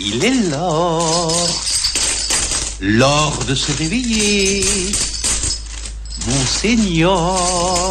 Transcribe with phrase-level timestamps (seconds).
[0.00, 1.32] Il est l'heure,
[2.80, 4.64] l'heure de se réveiller.
[6.24, 7.90] Monseigneur,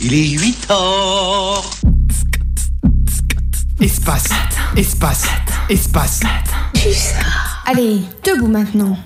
[0.00, 1.70] il est 8 heures.
[3.80, 4.28] Espace,
[4.76, 5.26] espace,
[5.68, 6.20] espace.
[7.64, 8.98] Allez, debout maintenant.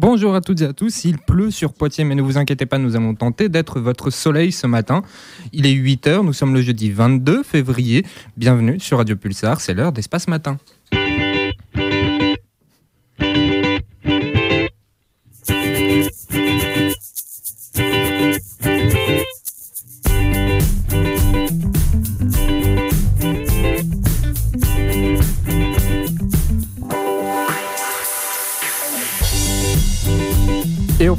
[0.00, 2.78] Bonjour à toutes et à tous, il pleut sur Poitiers, mais ne vous inquiétez pas,
[2.78, 5.02] nous allons tenter d'être votre soleil ce matin.
[5.52, 8.06] Il est 8h, nous sommes le jeudi 22 février.
[8.36, 10.56] Bienvenue sur Radio Pulsar, c'est l'heure d'Espace Matin.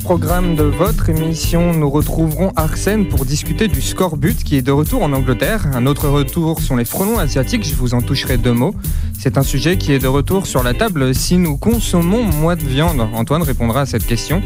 [0.03, 5.03] Programme de votre émission, nous retrouverons Arsène pour discuter du scorbut qui est de retour
[5.03, 5.67] en Angleterre.
[5.73, 8.73] Un autre retour sont les frelons asiatiques, je vous en toucherai deux mots.
[9.17, 12.63] C'est un sujet qui est de retour sur la table si nous consommons moins de
[12.63, 13.01] viande.
[13.13, 14.41] Antoine répondra à cette question.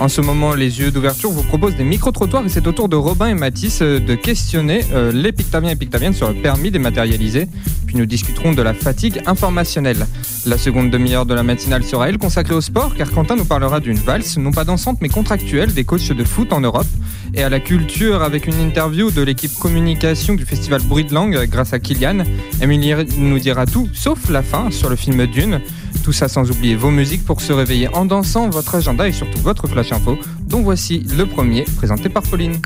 [0.00, 2.94] En ce moment, les yeux d'ouverture vous proposent des micro-trottoirs et c'est au tour de
[2.94, 7.48] Robin et Mathis euh, de questionner euh, les Pictaviens et Pictaviennes sur le permis dématérialisé.
[7.84, 10.06] Puis nous discuterons de la fatigue informationnelle.
[10.46, 13.80] La seconde demi-heure de la matinale sera elle consacrée au sport car Quentin nous parlera
[13.80, 16.86] d'une valse, non pas dansante mais contractuelle des coachs de foot en Europe
[17.34, 21.44] et à la culture avec une interview de l'équipe communication du festival Bruit de Langue
[21.50, 22.24] grâce à Kylian.
[22.62, 25.60] Émilie nous dira tout sauf la fin sur le film Dune.
[26.08, 29.42] Tout ça sans oublier vos musiques pour se réveiller en dansant, votre agenda et surtout
[29.42, 32.56] votre flash info, dont voici le premier, présenté par Pauline.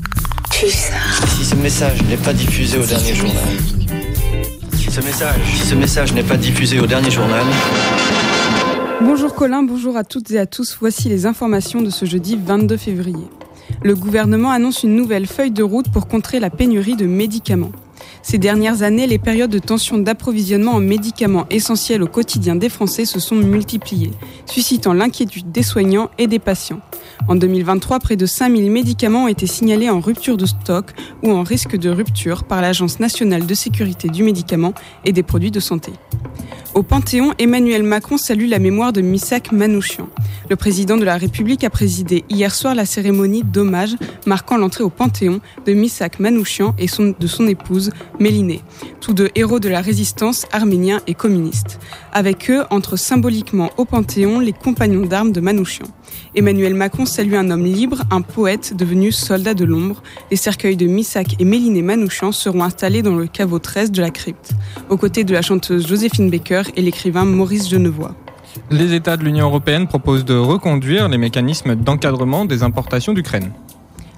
[0.49, 3.43] Si ce message n'est pas diffusé au dernier journal.
[4.77, 7.43] Si ce message, si ce message n'est pas diffusé au dernier journal.
[9.01, 10.77] Bonjour Colin, bonjour à toutes et à tous.
[10.79, 13.27] Voici les informations de ce jeudi 22 février.
[13.83, 17.73] Le gouvernement annonce une nouvelle feuille de route pour contrer la pénurie de médicaments.
[18.25, 23.03] Ces dernières années, les périodes de tension d'approvisionnement en médicaments essentiels au quotidien des Français
[23.03, 24.13] se sont multipliées,
[24.45, 26.79] suscitant l'inquiétude des soignants et des patients.
[27.27, 31.43] En 2023, près de 5000 médicaments ont été signalés en rupture de stock ou en
[31.43, 35.91] risque de rupture par l'Agence nationale de sécurité du médicament et des produits de santé.
[36.75, 40.09] Au Panthéon, Emmanuel Macron salue la mémoire de Missak Manouchian.
[40.49, 43.95] Le président de la République a présidé hier soir la cérémonie d'hommage
[44.25, 48.61] marquant l'entrée au Panthéon de Missak Manouchian et de son épouse Mélinée,
[49.01, 51.79] tous deux héros de la résistance arméniens et communistes.
[52.11, 55.85] Avec eux, entre symboliquement au Panthéon les compagnons d'armes de Manouchian.
[56.35, 60.01] Emmanuel Macron salue un homme libre, un poète devenu soldat de l'ombre.
[60.31, 64.09] Les cercueils de Missak et Méliné Manouchian seront installés dans le caveau 13 de la
[64.09, 64.51] crypte,
[64.89, 68.15] aux côtés de la chanteuse Joséphine Baker et l'écrivain Maurice Genevoix.
[68.69, 73.51] Les États de l'Union européenne proposent de reconduire les mécanismes d'encadrement des importations d'Ukraine.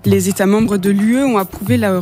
[0.06, 2.00] Les États membres de l'UE ont approuvé la,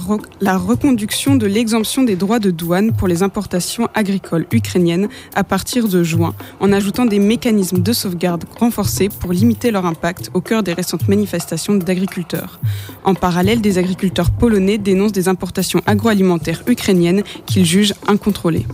[0.57, 6.03] reconduction de l'exemption des droits de douane pour les importations agricoles ukrainiennes à partir de
[6.03, 10.73] juin, en ajoutant des mécanismes de sauvegarde renforcés pour limiter leur impact au cœur des
[10.73, 12.59] récentes manifestations d'agriculteurs.
[13.05, 18.65] En parallèle, des agriculteurs polonais dénoncent des importations agroalimentaires ukrainiennes qu'ils jugent incontrôlées.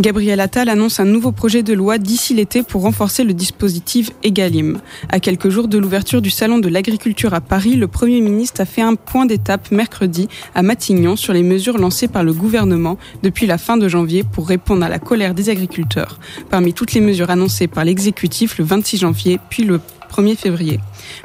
[0.00, 4.80] Gabriel Attal annonce un nouveau projet de loi d'ici l'été pour renforcer le dispositif EGalim.
[5.08, 8.64] À quelques jours de l'ouverture du Salon de l'agriculture à Paris, le Premier ministre a
[8.64, 13.46] fait un point d'étape mercredi à Matignon sur les mesures lancées par le gouvernement depuis
[13.46, 16.18] la fin de janvier pour répondre à la colère des agriculteurs.
[16.50, 19.80] Parmi toutes les mesures annoncées par l'exécutif le 26 janvier, puis le
[20.14, 20.80] 1er février.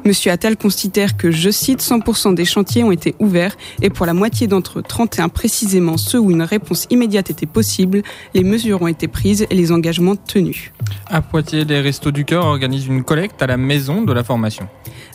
[0.05, 4.13] Monsieur Attal considère que, je cite, 100% des chantiers ont été ouverts et pour la
[4.13, 8.01] moitié d'entre eux, 31 précisément ceux où une réponse immédiate était possible,
[8.33, 10.71] les mesures ont été prises et les engagements tenus.
[11.07, 14.67] À Poitiers, les Restos du Cœur organisent une collecte à la maison de la formation.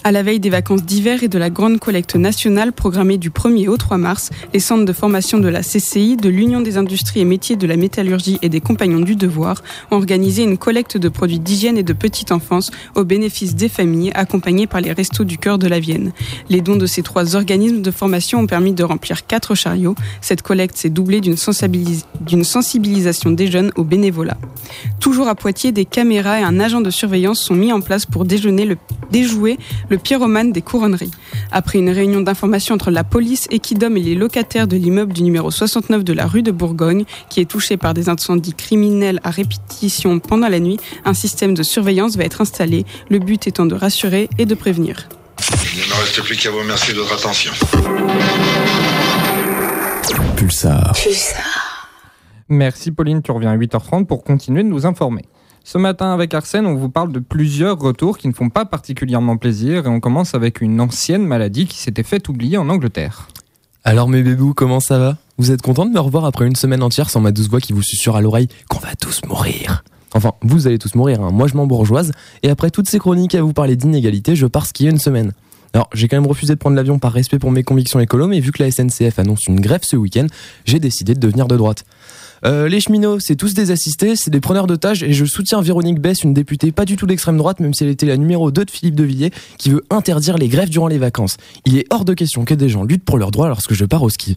[0.06, 3.69] À la veille des vacances d'hiver et de la grande collecte nationale programmée du 1er
[3.69, 7.25] au 3 mars, les centres de formation de la CCI, de l'Union des industries et
[7.25, 11.39] métiers de la métallurgie et des compagnons du devoir ont organisé une collecte de produits
[11.39, 15.58] d'hygiène et de petite enfance au bénéfice des familles accompagnées par les Restos du Cœur
[15.58, 16.12] de la Vienne.
[16.48, 19.94] Les dons de ces trois organismes de formation ont permis de remplir quatre chariots.
[20.20, 21.36] Cette collecte s'est doublée d'une
[22.44, 24.36] sensibilisation des jeunes au bénévolat.
[25.00, 28.25] Toujours à Poitiers, des caméras et un agent de surveillance sont mis en place pour
[28.25, 28.76] déjeuner le,
[29.11, 29.58] déjouer
[29.88, 31.10] le pyromane des couronneries.
[31.52, 35.50] Après une réunion d'information entre la police, Equidom et les locataires de l'immeuble du numéro
[35.50, 40.19] 69 de la rue de Bourgogne, qui est touché par des incendies criminels à répétition
[40.19, 44.47] pendant la nuit, un système de surveillance va être installé, le but de rassurer et
[44.47, 45.09] de prévenir.
[45.75, 47.53] Il ne me reste plus qu'à vous remercier de votre attention.
[50.37, 50.93] Pulsar.
[52.49, 55.23] Merci Pauline, tu reviens à 8h30 pour continuer de nous informer.
[55.65, 59.39] Ce matin avec Arsène, on vous parle de plusieurs retours qui ne font pas particulièrement
[59.39, 63.29] plaisir et on commence avec une ancienne maladie qui s'était fait oublier en Angleterre.
[63.83, 65.17] Alors mes bébous, comment ça va?
[65.39, 67.73] Vous êtes content de me revoir après une semaine entière sans ma douce voix qui
[67.73, 69.85] vous susurre à l'oreille qu'on va tous mourir?
[70.14, 71.31] Enfin, vous allez tous mourir, hein.
[71.32, 72.12] moi je m'embourgeoise,
[72.43, 75.32] et après toutes ces chroniques à vous parler d'inégalité, je pars skier une semaine.
[75.75, 78.38] Alors, j'ai quand même refusé de prendre l'avion par respect pour mes convictions écolo, mais
[78.38, 80.26] vu que la SNCF annonce une grève ce week-end,
[80.64, 81.84] j'ai décidé de devenir de droite.
[82.44, 85.99] Euh, les cheminots, c'est tous des assistés, c'est des preneurs d'otages, et je soutiens Véronique
[85.99, 88.67] Bess, une députée pas du tout d'extrême droite, même si elle était la numéro 2
[88.67, 91.38] de Philippe de Villiers, qui veut interdire les grèves durant les vacances.
[91.64, 94.02] Il est hors de question que des gens luttent pour leurs droits lorsque je pars
[94.05, 94.37] au ski.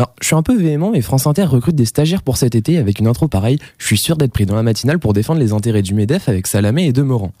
[0.00, 2.78] Alors, je suis un peu véhément, mais France Inter recrute des stagiaires pour cet été
[2.78, 3.58] avec une intro pareille.
[3.76, 6.46] Je suis sûr d'être pris dans la matinale pour défendre les intérêts du MEDEF avec
[6.46, 7.32] Salamé et Demorand.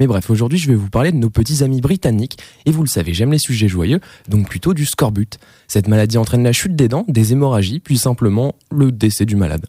[0.00, 2.38] Mais bref, aujourd'hui, je vais vous parler de nos petits amis britanniques.
[2.64, 5.38] Et vous le savez, j'aime les sujets joyeux, donc plutôt du scorbut.
[5.68, 9.66] Cette maladie entraîne la chute des dents, des hémorragies, puis simplement le décès du malade.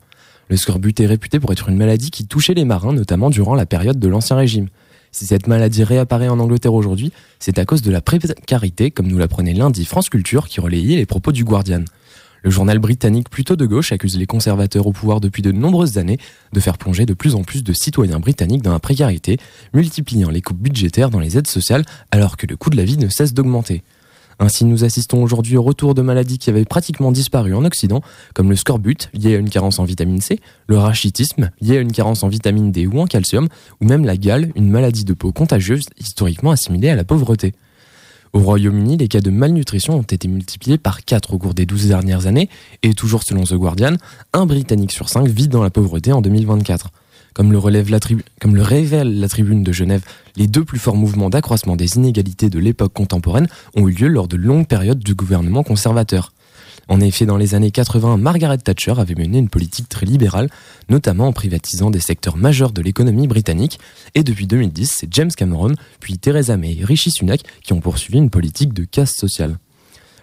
[0.48, 3.66] Le scorbut est réputé pour être une maladie qui touchait les marins, notamment durant la
[3.66, 4.70] période de l'Ancien Régime.
[5.12, 9.18] Si cette maladie réapparaît en Angleterre aujourd'hui, c'est à cause de la précarité, comme nous
[9.18, 11.84] l'apprenait lundi France Culture qui relayait les propos du Guardian.
[12.44, 16.20] Le journal britannique plutôt de gauche accuse les conservateurs au pouvoir depuis de nombreuses années
[16.54, 19.38] de faire plonger de plus en plus de citoyens britanniques dans la précarité,
[19.74, 22.98] multipliant les coupes budgétaires dans les aides sociales alors que le coût de la vie
[22.98, 23.84] ne cesse d'augmenter.
[24.40, 28.02] Ainsi, nous assistons aujourd'hui au retour de maladies qui avaient pratiquement disparu en Occident,
[28.36, 31.92] comme le scorbut, lié à une carence en vitamine C, le rachitisme, lié à une
[31.92, 33.48] carence en vitamine D ou en calcium,
[33.82, 37.54] ou même la gale, une maladie de peau contagieuse historiquement assimilée à la pauvreté.
[38.34, 41.88] Au Royaume-Uni, les cas de malnutrition ont été multipliés par 4 au cours des 12
[41.88, 42.50] dernières années,
[42.84, 43.96] et toujours selon The Guardian,
[44.34, 46.90] un Britannique sur 5 vit dans la pauvreté en 2024.
[47.34, 47.96] Comme le, relève
[48.42, 50.04] comme le révèle la tribune de Genève,
[50.36, 54.28] les deux plus forts mouvements d'accroissement des inégalités de l'époque contemporaine ont eu lieu lors
[54.28, 56.32] de longues périodes du gouvernement conservateur.
[56.90, 60.50] En effet, dans les années 80, Margaret Thatcher avait mené une politique très libérale,
[60.90, 63.80] notamment en privatisant des secteurs majeurs de l'économie britannique,
[64.16, 68.20] et depuis 2010, c'est James Cameron, puis Theresa May et Rishi Sunak qui ont poursuivi
[68.20, 69.58] une politique de casse sociale.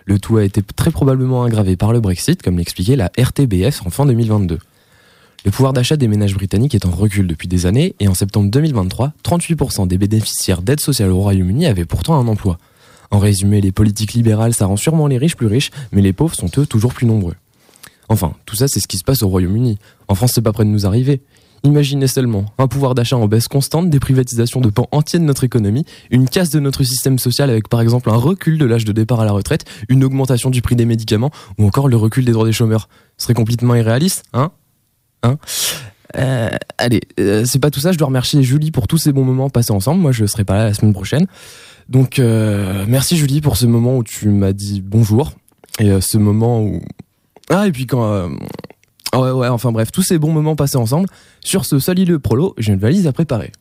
[0.07, 3.91] Le tout a été très probablement aggravé par le Brexit, comme l'expliquait la RTBF en
[3.91, 4.59] fin 2022.
[5.45, 8.51] Le pouvoir d'achat des ménages britanniques est en recul depuis des années, et en septembre
[8.51, 12.59] 2023, 38% des bénéficiaires d'aide sociale au Royaume-Uni avaient pourtant un emploi.
[13.15, 16.35] En résumé, les politiques libérales, ça rend sûrement les riches plus riches, mais les pauvres
[16.35, 17.37] sont eux toujours plus nombreux.
[18.09, 19.79] Enfin, tout ça, c'est ce qui se passe au Royaume-Uni.
[20.09, 21.23] En France, c'est pas près de nous arriver.
[21.63, 25.45] Imaginez seulement un pouvoir d'achat en baisse constante, des privatisations de pans entiers de notre
[25.45, 28.91] économie, une casse de notre système social avec par exemple un recul de l'âge de
[28.91, 32.33] départ à la retraite, une augmentation du prix des médicaments ou encore le recul des
[32.33, 32.89] droits des chômeurs.
[33.17, 34.51] Ce serait complètement irréaliste, hein?
[35.23, 35.39] Hein?
[36.17, 37.93] Euh, allez, euh, c'est pas tout ça.
[37.93, 40.01] Je dois remercier Julie pour tous ces bons moments passés ensemble.
[40.01, 41.27] Moi, je serai pas là la semaine prochaine.
[41.89, 45.33] Donc euh, merci Julie pour ce moment où tu m'as dit bonjour
[45.79, 46.81] et euh, ce moment où
[47.51, 48.29] ah et puis quand euh,
[49.15, 51.09] ouais ouais enfin bref tous ces bons moments passés ensemble
[51.41, 53.53] sur ce solide prolo j'ai une valise à préparer.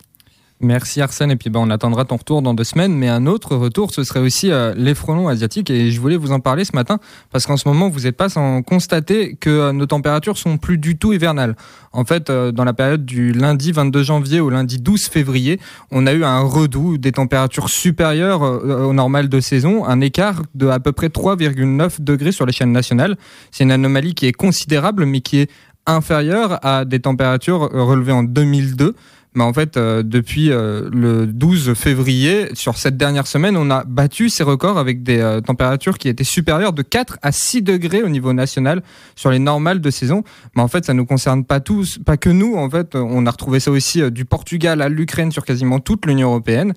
[0.59, 3.55] Merci Arsène, et puis ben, on attendra ton retour dans deux semaines, mais un autre
[3.55, 6.73] retour, ce serait aussi euh, les frelons asiatiques, et je voulais vous en parler ce
[6.73, 6.99] matin,
[7.31, 10.77] parce qu'en ce moment, vous n'êtes pas sans constater que euh, nos températures sont plus
[10.77, 11.55] du tout hivernales.
[11.91, 15.59] En fait, euh, dans la période du lundi 22 janvier au lundi 12 février,
[15.91, 20.67] on a eu un redout des températures supérieures au normal de saison, un écart de
[20.67, 23.17] à peu près 3,9 degrés sur l'échelle nationale.
[23.51, 25.51] C'est une anomalie qui est considérable, mais qui est
[25.85, 28.95] inférieure à des températures relevées en 2002
[29.35, 33.83] mais en fait, euh, depuis euh, le 12 février, sur cette dernière semaine, on a
[33.83, 38.03] battu ces records avec des euh, températures qui étaient supérieures de 4 à 6 degrés
[38.03, 38.83] au niveau national
[39.15, 40.23] sur les normales de saison.
[40.55, 42.55] Mais en fait, ça nous concerne pas tous, pas que nous.
[42.55, 46.29] En fait, on a retrouvé ça aussi du Portugal à l'Ukraine sur quasiment toute l'Union
[46.29, 46.73] européenne.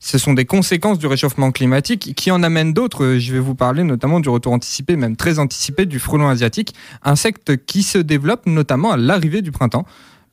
[0.00, 3.16] Ce sont des conséquences du réchauffement climatique qui en amènent d'autres.
[3.18, 7.64] Je vais vous parler notamment du retour anticipé, même très anticipé, du frelon asiatique, insecte
[7.66, 9.84] qui se développe notamment à l'arrivée du printemps.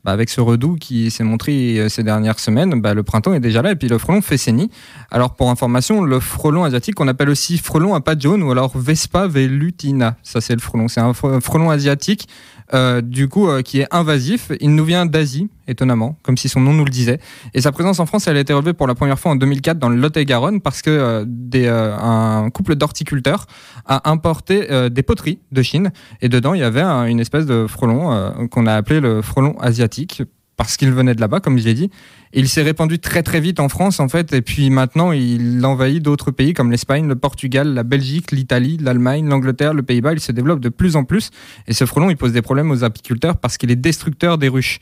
[0.06, 3.40] Bah, avec ce redout qui s'est montré euh, ces dernières semaines, bah, le printemps est
[3.40, 4.70] déjà là et puis le frelon fait ses nids.
[5.10, 8.78] Alors pour information, le frelon asiatique, on appelle aussi frelon à pattes jaunes ou alors
[8.78, 10.16] Vespa velutina.
[10.22, 12.28] Ça c'est le frelon, c'est un frelon asiatique
[12.74, 14.52] euh, du coup, euh, qui est invasif.
[14.60, 17.20] Il nous vient d'Asie, étonnamment, comme si son nom nous le disait.
[17.54, 19.78] Et sa présence en France, elle a été relevée pour la première fois en 2004
[19.78, 23.46] dans le Lot-et-Garonne parce que euh, des, un couple d'horticulteurs
[23.86, 25.92] a importé des poteries de Chine
[26.22, 30.24] et dedans il y avait une espèce de frelon qu'on a appelé le frelon asiatique
[30.58, 31.90] parce qu'il venait de là-bas, comme je l'ai dit.
[32.34, 36.02] il s'est répandu très très vite en France, en fait, et puis maintenant, il envahit
[36.02, 40.14] d'autres pays comme l'Espagne, le Portugal, la Belgique, l'Italie, l'Allemagne, l'Angleterre, le Pays-Bas.
[40.14, 41.32] Il se développe de plus en plus.
[41.68, 44.80] Et ce frelon, il pose des problèmes aux apiculteurs parce qu'il est destructeur des ruches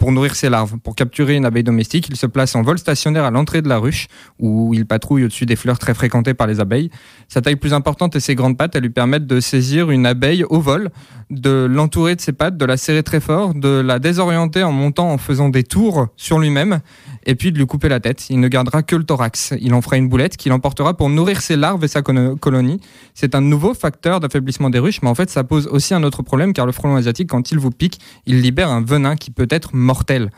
[0.00, 0.78] pour nourrir ses larves.
[0.78, 3.76] Pour capturer une abeille domestique, il se place en vol stationnaire à l'entrée de la
[3.76, 4.08] ruche,
[4.38, 6.90] où il patrouille au-dessus des fleurs très fréquentées par les abeilles.
[7.28, 10.42] Sa taille plus importante et ses grandes pattes, elles lui permettent de saisir une abeille
[10.44, 10.88] au vol,
[11.30, 15.10] de l'entourer de ses pattes, de la serrer très fort, de la désorienter en montant
[15.10, 16.80] en faisant des tours sur lui-même,
[17.24, 18.28] et puis de lui couper la tête.
[18.30, 19.54] Il ne gardera que le thorax.
[19.60, 22.80] Il en fera une boulette qu'il emportera pour nourrir ses larves et sa colonie.
[23.14, 26.22] C'est un nouveau facteur d'affaiblissement des ruches, mais en fait ça pose aussi un autre
[26.22, 29.48] problème, car le frelon asiatique, quand il vous pique, il libère un venin qui peut
[29.50, 30.30] être mortel.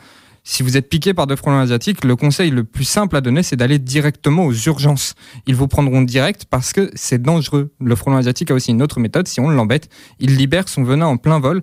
[0.45, 3.43] Si vous êtes piqué par des frelons asiatiques, le conseil le plus simple à donner,
[3.43, 5.15] c'est d'aller directement aux urgences.
[5.47, 7.71] Ils vous prendront direct parce que c'est dangereux.
[7.79, 9.27] Le frelon asiatique a aussi une autre méthode.
[9.27, 11.61] Si on l'embête, il libère son venin en plein vol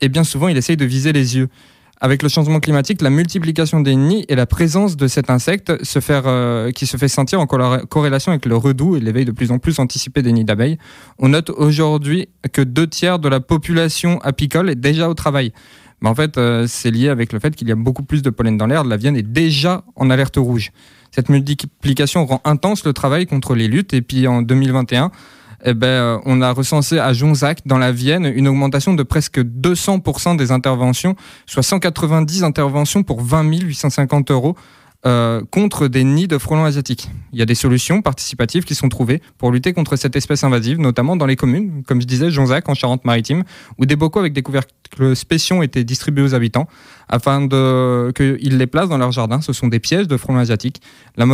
[0.00, 1.48] et bien souvent, il essaye de viser les yeux.
[2.00, 6.00] Avec le changement climatique, la multiplication des nids et la présence de cet insecte se
[6.10, 9.60] euh, qui se fait sentir en corrélation avec le redout et l'éveil de plus en
[9.60, 10.78] plus anticipé des nids d'abeilles.
[11.20, 15.52] On note aujourd'hui que deux tiers de la population apicole est déjà au travail.
[16.02, 18.30] Mais en fait, euh, c'est lié avec le fait qu'il y a beaucoup plus de
[18.30, 18.84] pollen dans l'air.
[18.84, 20.72] La Vienne est déjà en alerte rouge.
[21.12, 23.94] Cette multiplication rend intense le travail contre les luttes.
[23.94, 25.12] Et puis en 2021,
[25.64, 29.38] eh ben, euh, on a recensé à Jonzac, dans la Vienne, une augmentation de presque
[29.38, 31.14] 200% des interventions,
[31.46, 34.56] soit 190 interventions pour 20 850 euros
[35.04, 37.10] euh, contre des nids de frelons asiatiques.
[37.32, 40.78] Il y a des solutions participatives qui sont trouvées pour lutter contre cette espèce invasive,
[40.78, 43.42] notamment dans les communes, comme je disais, Jonzac en Charente-Maritime,
[43.78, 46.68] où des bocaux avec des couvercles spéciaux étaient distribués aux habitants
[47.08, 49.40] afin qu'ils les placent dans leur jardin.
[49.40, 50.80] Ce sont des pièges de frelons asiatiques.
[51.16, 51.26] La,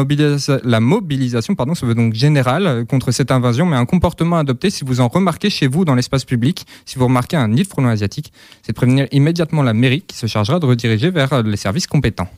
[0.64, 4.82] la mobilisation pardon, se veut donc générale contre cette invasion, mais un comportement adopté si
[4.84, 7.88] vous en remarquez chez vous dans l'espace public, si vous remarquez un nid de frelons
[7.88, 8.32] asiatiques,
[8.62, 12.28] c'est de prévenir immédiatement la mairie qui se chargera de rediriger vers les services compétents.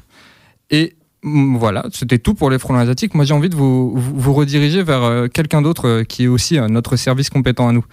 [0.70, 3.14] Et voilà, c'était tout pour les frelons asiatiques.
[3.14, 6.58] Moi, j'ai envie de vous, vous, rediriger vers euh, quelqu'un d'autre euh, qui est aussi
[6.58, 7.84] euh, notre service compétent à nous.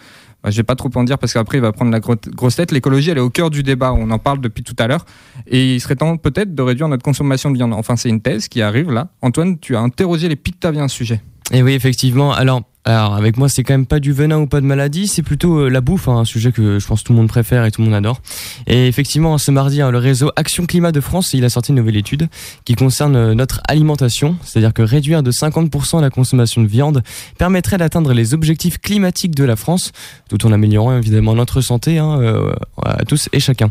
[0.46, 2.72] Je vais pas trop en dire parce qu'après il va prendre la grosse tête.
[2.72, 3.92] L'écologie, elle est au cœur du débat.
[3.92, 5.04] On en parle depuis tout à l'heure.
[5.48, 7.74] Et il serait temps peut-être de réduire notre consommation de viande.
[7.74, 9.10] Enfin, c'est une thèse qui arrive là.
[9.22, 11.22] Antoine, tu as interrogé les Pictaviens sujet.
[11.52, 12.32] Et oui, effectivement.
[12.34, 12.62] Alors,
[12.94, 15.60] alors avec moi c'est quand même pas du venin ou pas de maladie, c'est plutôt
[15.60, 17.82] euh, la bouffe, hein, un sujet que je pense tout le monde préfère et tout
[17.82, 18.22] le monde adore.
[18.66, 21.78] Et effectivement ce mardi hein, le réseau Action Climat de France il a sorti une
[21.78, 22.30] nouvelle étude
[22.64, 27.04] qui concerne euh, notre alimentation, c'est-à-dire que réduire de 50% la consommation de viande
[27.38, 29.92] permettrait d'atteindre les objectifs climatiques de la France,
[30.30, 33.70] tout en améliorant évidemment notre santé hein, euh, à tous et chacun.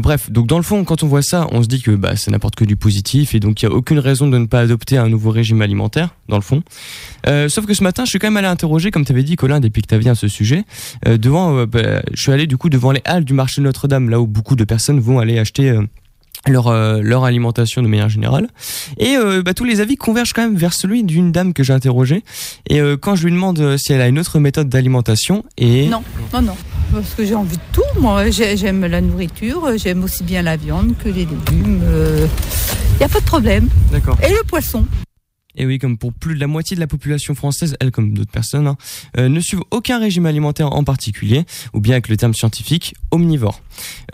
[0.00, 2.30] Bref, donc dans le fond, quand on voit ça, on se dit que bah, c'est
[2.30, 4.96] n'importe que du positif et donc il n'y a aucune raison de ne pas adopter
[4.96, 6.62] un nouveau régime alimentaire, dans le fond.
[7.26, 9.60] Sauf que ce matin, je suis quand même allé interroger, comme tu avais dit, Colin,
[9.60, 10.64] des Pictaviens à ce sujet.
[11.06, 14.20] Euh, devant, bah, je suis allé du coup devant les halles du marché Notre-Dame, là
[14.20, 15.78] où beaucoup de personnes vont aller acheter
[16.48, 18.48] leur euh, leur alimentation de manière générale.
[18.98, 21.72] Et euh, bah, tous les avis convergent quand même vers celui d'une dame que j'ai
[21.72, 22.24] interrogée.
[22.68, 26.02] Et euh, quand je lui demande si elle a une autre méthode d'alimentation et non.
[26.32, 26.56] Non non.
[26.92, 28.30] Parce que j'ai envie de tout moi.
[28.30, 31.82] J'aime la nourriture j'aime aussi bien la viande que les légumes
[32.94, 33.68] il n'y a pas de problème.
[33.90, 34.16] D'accord.
[34.22, 34.86] Et le poisson
[35.56, 38.30] et oui, comme pour plus de la moitié de la population française, elle comme d'autres
[38.30, 38.76] personnes, hein,
[39.18, 43.60] euh, ne suivent aucun régime alimentaire en particulier, ou bien avec le terme scientifique, omnivore.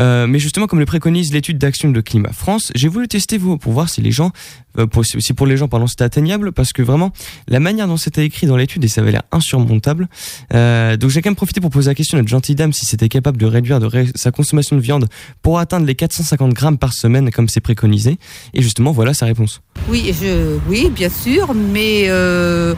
[0.01, 3.57] Euh, mais justement, comme le préconise l'étude d'action de Climat France, j'ai voulu tester vous
[3.59, 4.33] pour voir si les gens,
[4.79, 7.13] euh, pour, si pour les gens, pardon, c'était atteignable, parce que vraiment,
[7.49, 10.09] la manière dont c'était écrit dans l'étude, et ça avait l'air insurmontable.
[10.51, 13.09] Donc j'ai quand même profité pour poser la question à notre gentille dame si c'était
[13.09, 13.81] capable de réduire
[14.15, 15.09] sa consommation de viande
[15.43, 18.19] pour atteindre les 450 grammes par semaine, comme c'est préconisé.
[18.55, 19.63] Et justement, voilà sa réponse.
[19.89, 22.75] Oui, je, oui, bien sûr, mais euh,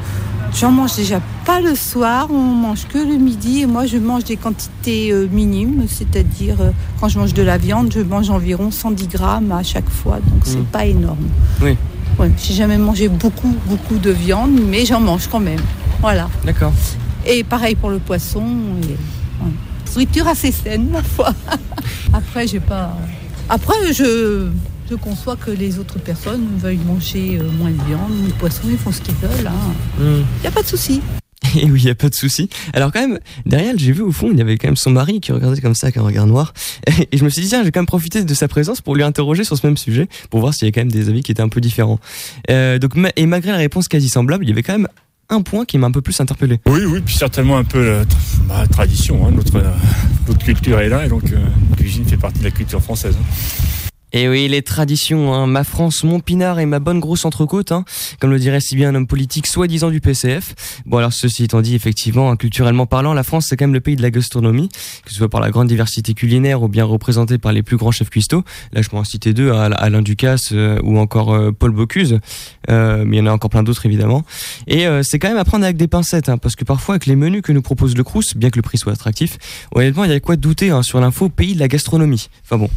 [0.55, 4.25] j'en mange déjà pas le soir, on mange que le midi et moi je mange
[4.25, 8.71] des quantités euh, minimes, c'est-à-dire euh, quand je mange de la viande, je mange environ
[8.71, 10.65] 110 grammes à chaque fois, donc c'est mmh.
[10.65, 11.29] pas énorme.
[11.61, 11.77] Oui.
[12.19, 15.61] Ouais, j'ai jamais mangé beaucoup, beaucoup de viande, mais j'en mange quand même.
[16.01, 16.29] Voilà.
[16.45, 16.73] D'accord.
[17.27, 18.45] Et pareil pour le poisson.
[18.83, 18.97] Et,
[19.95, 21.35] Nourriture assez saine, ma foi.
[22.15, 22.97] Après, j'ai pas.
[23.49, 24.49] Après, je
[24.93, 28.65] je conçois que les autres personnes veuillent manger euh, moins de viande, moins de poisson,
[28.69, 29.31] ils font ce qu'ils veulent.
[29.41, 29.53] Il hein.
[29.99, 30.47] n'y hmm.
[30.47, 31.01] a pas de souci.
[31.57, 32.51] Et oui, il n'y a pas de souci.
[32.75, 35.23] Alors quand même, derrière, j'ai vu au fond, il y avait quand même son mari
[35.23, 36.53] qui regardait comme ça avec un regard noir.
[37.11, 39.03] Et je me suis dit, tiens, j'ai quand même profité de sa présence pour lui
[39.03, 41.33] interroger sur ce même sujet, pour voir s'il y avait quand même des avis qui
[41.33, 41.99] étaient un peu différents.
[42.51, 44.89] Euh, donc, et malgré la réponse quasi semblable, il y avait quand même
[45.31, 46.61] un point qui m'a un peu plus interpellé.
[46.67, 48.05] Oui, oui, puis certainement un peu la,
[48.47, 49.27] bah, tradition.
[49.27, 49.63] Hein, notre,
[50.29, 51.39] notre culture est là, et donc euh,
[51.71, 53.17] la cuisine fait partie de la culture française.
[53.19, 53.82] Hein.
[54.13, 55.47] Et oui, les traditions, hein.
[55.47, 57.85] ma France, mon pinard et ma bonne grosse entrecôte, hein.
[58.21, 60.55] comme le dirait si bien un homme politique soi-disant du PCF.
[60.85, 63.81] Bon alors ceci étant dit, effectivement, hein, culturellement parlant, la France c'est quand même le
[63.81, 64.69] pays de la gastronomie,
[65.05, 67.91] que ce soit par la grande diversité culinaire ou bien représentée par les plus grands
[67.91, 68.45] chefs cuistots.
[68.73, 72.19] Là je peux en citer deux, Alain Ducasse euh, ou encore euh, Paul Bocuse,
[72.71, 74.25] euh, mais il y en a encore plein d'autres évidemment.
[74.67, 77.43] Et c'est quand même à prendre avec des pincettes, parce que parfois avec les menus
[77.43, 79.39] que nous propose le Crous, bien que le prix soit attractif,
[79.75, 82.29] honnêtement il y a quoi douter sur l'info pays de la gastronomie.
[82.45, 82.69] Enfin bon,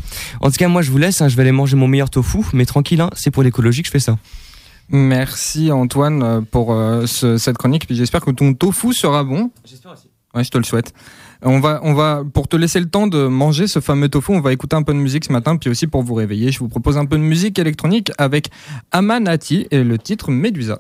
[0.41, 2.65] en tout cas moi je vous laisse je vais aller manger mon meilleur tofu, mais
[2.65, 4.17] tranquille, hein, c'est pour l'écologie que je fais ça.
[4.89, 9.51] Merci Antoine pour euh, cette chronique, puis j'espère que ton tofu sera bon.
[9.65, 10.09] J'espère aussi.
[10.35, 10.93] Ouais, je te le souhaite.
[11.41, 14.41] On va, on va, pour te laisser le temps de manger ce fameux tofu, on
[14.41, 16.67] va écouter un peu de musique ce matin, puis aussi pour vous réveiller, je vous
[16.67, 18.49] propose un peu de musique électronique avec
[18.91, 20.77] Amanati et le titre Medusa.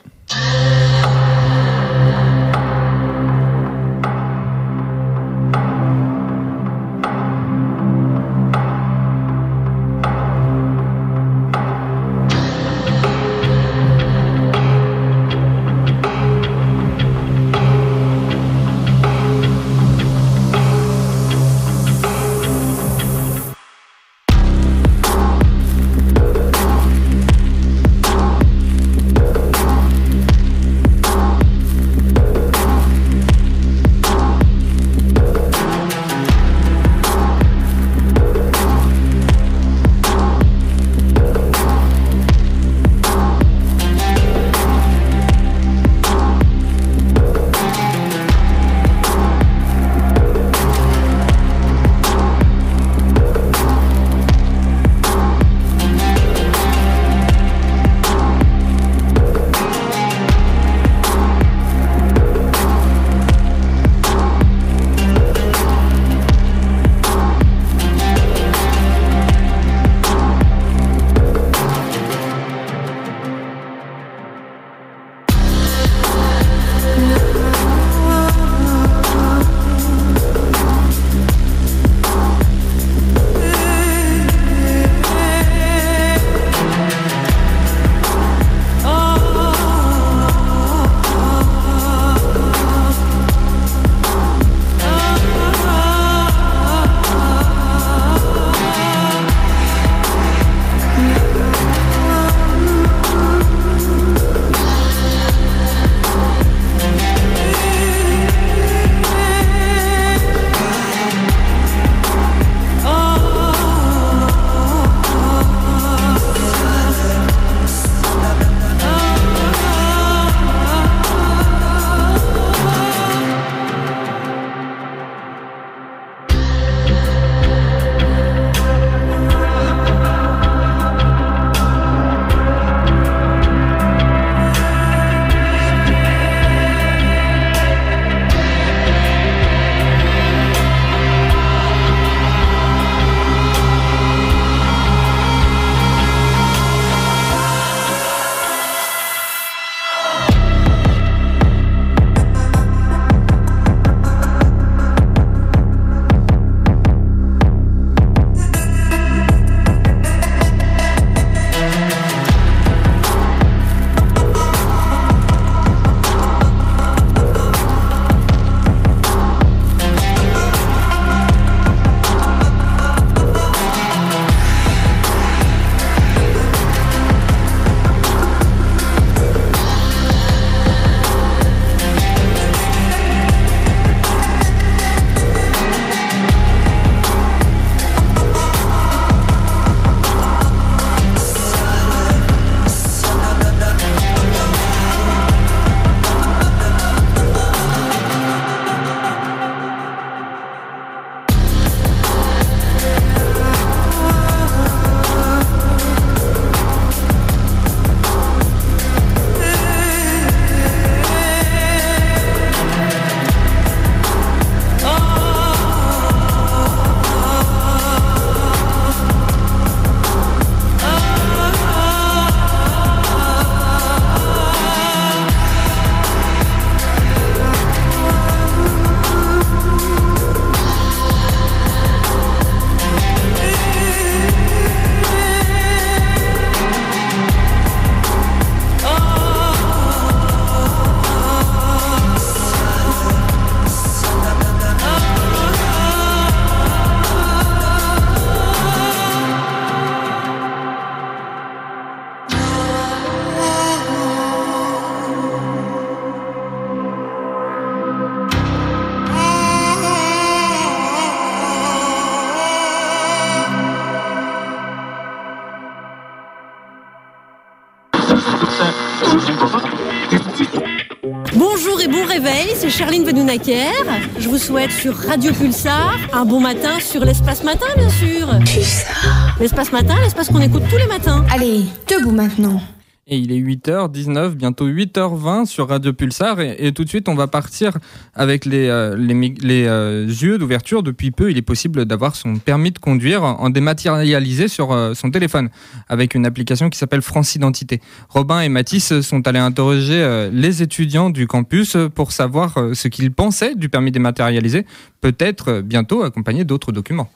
[272.77, 273.71] Charline Benounaker.
[274.19, 278.27] Je vous souhaite sur Radio Pulsar un bon matin sur l'espace matin, bien sûr.
[278.39, 279.37] Pulsar.
[279.39, 281.23] L'espace matin, l'espace qu'on écoute tous les matins.
[281.31, 282.59] Allez, debout maintenant.
[283.07, 286.39] Et il est 8h19, bientôt 8h20 sur Radio Pulsar.
[286.39, 287.77] Et, tout de suite, on va partir
[288.15, 290.81] avec les, euh, euh, yeux d'ouverture.
[290.81, 295.11] Depuis peu, il est possible d'avoir son permis de conduire en dématérialisé sur euh, son
[295.11, 295.49] téléphone
[295.87, 297.79] avec une application qui s'appelle France Identité.
[298.09, 303.53] Robin et Mathis sont allés interroger les étudiants du campus pour savoir ce qu'ils pensaient
[303.53, 304.65] du permis dématérialisé,
[305.01, 307.11] peut-être bientôt accompagné d'autres documents.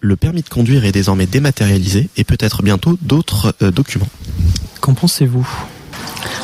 [0.00, 4.06] Le permis de conduire est désormais dématérialisé et peut-être bientôt d'autres documents.
[4.80, 5.46] Qu'en pensez-vous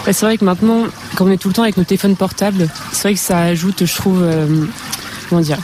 [0.06, 3.08] C'est vrai que maintenant, quand on est tout le temps avec nos téléphones portables, c'est
[3.08, 4.66] vrai que ça ajoute, je trouve, euh,
[5.28, 5.58] comment dire,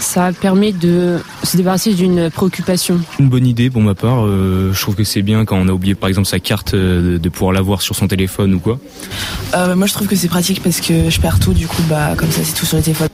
[0.00, 3.00] ça permet de se débarrasser d'une préoccupation.
[3.18, 4.26] Une bonne idée pour ma part.
[4.26, 7.18] Euh, je trouve que c'est bien quand on a oublié par exemple sa carte euh,
[7.18, 8.78] de pouvoir l'avoir sur son téléphone ou quoi.
[9.74, 12.30] moi je trouve que c'est pratique parce que je perds tout du coup bah comme
[12.30, 13.08] ça c'est tout sur le téléphone.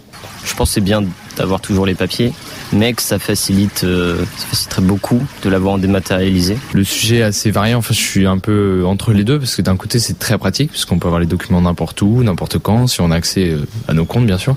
[0.45, 1.03] Je pense que c'est bien
[1.41, 2.33] d'avoir toujours les papiers,
[2.73, 6.59] mais que ça facilite, euh, ça faciliterait beaucoup de l'avoir en dématérialisé.
[6.75, 7.75] Le sujet est assez varié.
[7.75, 10.71] Enfin, je suis un peu entre les deux parce que d'un côté, c'est très pratique
[10.71, 13.95] puisqu'on peut avoir les documents n'importe où, n'importe quand, si on a accès euh, à
[13.95, 14.57] nos comptes, bien sûr.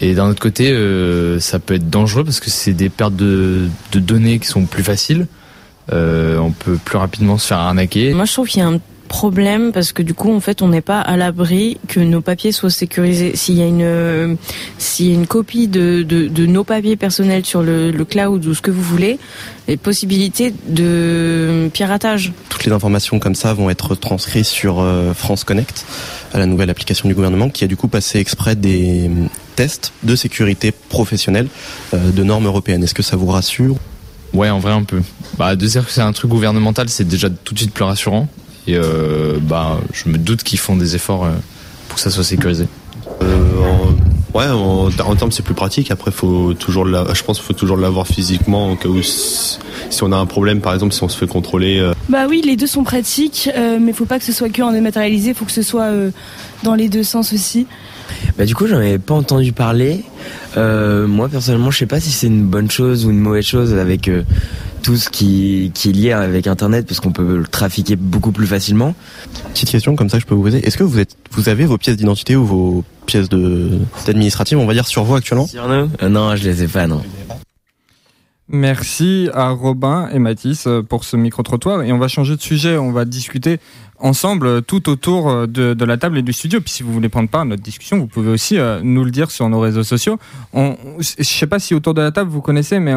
[0.00, 3.68] Et d'un autre côté, euh, ça peut être dangereux parce que c'est des pertes de,
[3.92, 5.26] de, données qui sont plus faciles.
[5.90, 8.12] on peut plus rapidement se faire arnaquer.
[8.12, 8.80] Moi, je trouve qu'il y a un
[9.12, 12.50] problème parce que du coup en fait on n'est pas à l'abri que nos papiers
[12.50, 13.36] soient sécurisés.
[13.36, 14.38] S'il y a une
[14.78, 18.54] s'il y a une copie de, de, nos papiers personnels sur le, le, cloud ou
[18.54, 19.18] ce que vous voulez,
[19.68, 22.32] les possibilités de piratage.
[22.48, 25.84] Toutes les informations comme ça vont être transcrites sur euh, France Connect,
[26.32, 29.10] à la nouvelle application du gouvernement qui a du coup passé exprès des
[29.56, 31.48] tests de sécurité professionnelle
[31.92, 32.82] euh, de normes européennes.
[32.82, 33.76] Est-ce que ça vous rassure?
[34.32, 35.02] Ouais, en vrai un peu.
[35.36, 38.26] Bah, de dire que c'est un truc gouvernemental, c'est déjà tout de suite plus rassurant.
[38.66, 41.30] Et euh, bah, je me doute qu'ils font des efforts euh,
[41.88, 42.66] pour que ça soit sécurisé.
[43.22, 43.26] Euh,
[44.34, 45.90] ouais, en, termes c'est plus pratique.
[45.90, 49.58] Après, faut toujours, je pense, qu'il faut toujours l'avoir physiquement au cas où si,
[50.02, 51.92] on a un problème, par exemple, si on se fait contrôler.
[52.08, 54.72] Bah oui, les deux sont pratiques, mais il faut pas que ce soit que en
[54.72, 55.90] dématérialisé, il faut que ce soit
[56.62, 57.66] dans les deux sens aussi.
[58.38, 60.04] Bah du coup, j'en avais pas entendu parler.
[60.56, 64.08] moi personnellement, je sais pas si c'est une bonne chose ou une mauvaise chose avec
[64.82, 68.46] tout ce qui, qui est lié avec Internet, parce qu'on peut le trafiquer beaucoup plus
[68.46, 68.94] facilement.
[69.52, 70.66] Petite question comme ça, je peux vous poser.
[70.66, 74.66] Est-ce que vous êtes, vous avez vos pièces d'identité ou vos pièces de d'administrative, on
[74.66, 75.46] va dire, sur vous actuellement?
[75.46, 75.88] Sur nous?
[76.02, 77.02] Euh, Non, je les ai pas, non.
[78.54, 81.84] Merci à Robin et Mathis euh, pour ce micro-trottoir.
[81.84, 82.76] Et on va changer de sujet.
[82.76, 83.58] On va discuter
[83.98, 86.60] ensemble euh, tout autour euh, de, la table et du studio.
[86.60, 89.30] Puis si vous voulez prendre part à notre discussion, vous pouvez aussi nous le dire
[89.30, 90.18] sur nos réseaux sociaux.
[90.52, 92.92] On, je ne sais pas si autour de la table vous connaissez, mais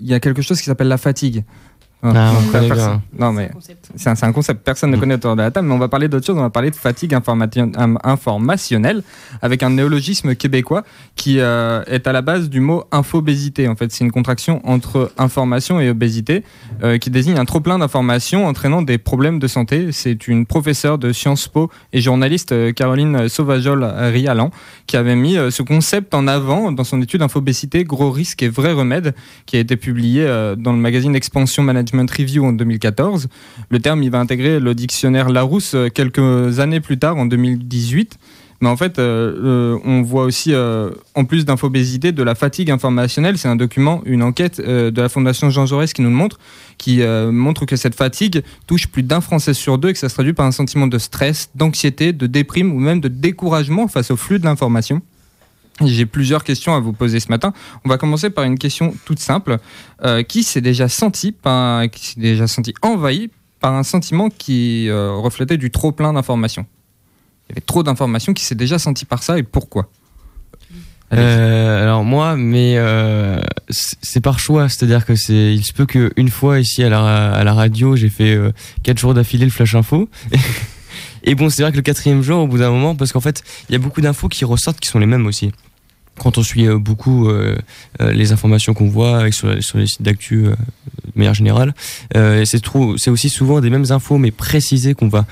[0.00, 1.44] il y a quelque chose qui s'appelle la fatigue.
[2.14, 2.32] Ah,
[3.18, 3.50] non, mais
[3.96, 4.62] c'est un, concept.
[4.64, 5.00] Personne ne mm.
[5.00, 6.36] connaît autour de la table, mais on va parler d'autre chose.
[6.36, 9.02] On va parler de fatigue informationnelle
[9.42, 13.68] avec un néologisme québécois qui euh, est à la base du mot infobésité.
[13.68, 16.44] En fait, c'est une contraction entre information et obésité
[16.82, 19.92] euh, qui désigne un trop plein d'informations entraînant des problèmes de santé.
[19.92, 24.50] C'est une professeure de Sciences Po et journaliste euh, Caroline Sauvajol-Rialan
[24.86, 28.72] qui avait mis ce concept en avant dans son étude Infobésité, gros risque et vrai
[28.72, 29.14] remède
[29.46, 30.24] qui a été publié
[30.56, 33.28] dans le magazine Expansion Management Review en 2014.
[33.70, 38.18] Le terme, il va intégrer le dictionnaire Larousse euh, quelques années plus tard, en 2018.
[38.60, 40.54] Mais en fait, euh, euh, on voit aussi,
[41.14, 43.36] en plus d'infobésité, de la fatigue informationnelle.
[43.36, 46.38] C'est un document, une enquête de la Fondation Jean Jaurès qui nous le montre,
[46.78, 50.14] qui montre que cette fatigue touche plus d'un Français sur deux et que ça se
[50.14, 54.16] traduit par un sentiment de stress, d'anxiété, de déprime ou même de découragement face au
[54.16, 55.02] flux de l'information.
[55.84, 57.52] J'ai plusieurs questions à vous poser ce matin.
[57.84, 59.58] On va commencer par une question toute simple.
[60.04, 64.88] Euh, qui s'est déjà senti, par, qui s'est déjà senti envahi par un sentiment qui
[64.88, 66.66] euh, reflétait du trop plein d'informations?
[67.48, 68.32] Il y avait trop d'informations.
[68.32, 69.90] Qui s'est déjà senti par ça et pourquoi?
[71.12, 72.76] Euh, alors moi, mais
[73.68, 77.44] c'est par choix, c'est-à-dire que c'est, il se peut qu'une fois ici à la, à
[77.44, 78.36] la radio, j'ai fait
[78.82, 80.08] quatre jours d'affilée le flash info.
[81.26, 83.42] Et bon, c'est vrai que le quatrième jour, au bout d'un moment, parce qu'en fait,
[83.68, 85.50] il y a beaucoup d'infos qui ressortent qui sont les mêmes aussi
[86.18, 87.56] quand on suit euh, beaucoup euh,
[88.00, 90.56] euh, les informations qu'on voit sur, sur, les sites d'actu de
[91.14, 91.74] manière générale,
[92.12, 92.60] c'est
[92.96, 95.24] c'est aussi souvent des mêmes infos mais précisées qu'on va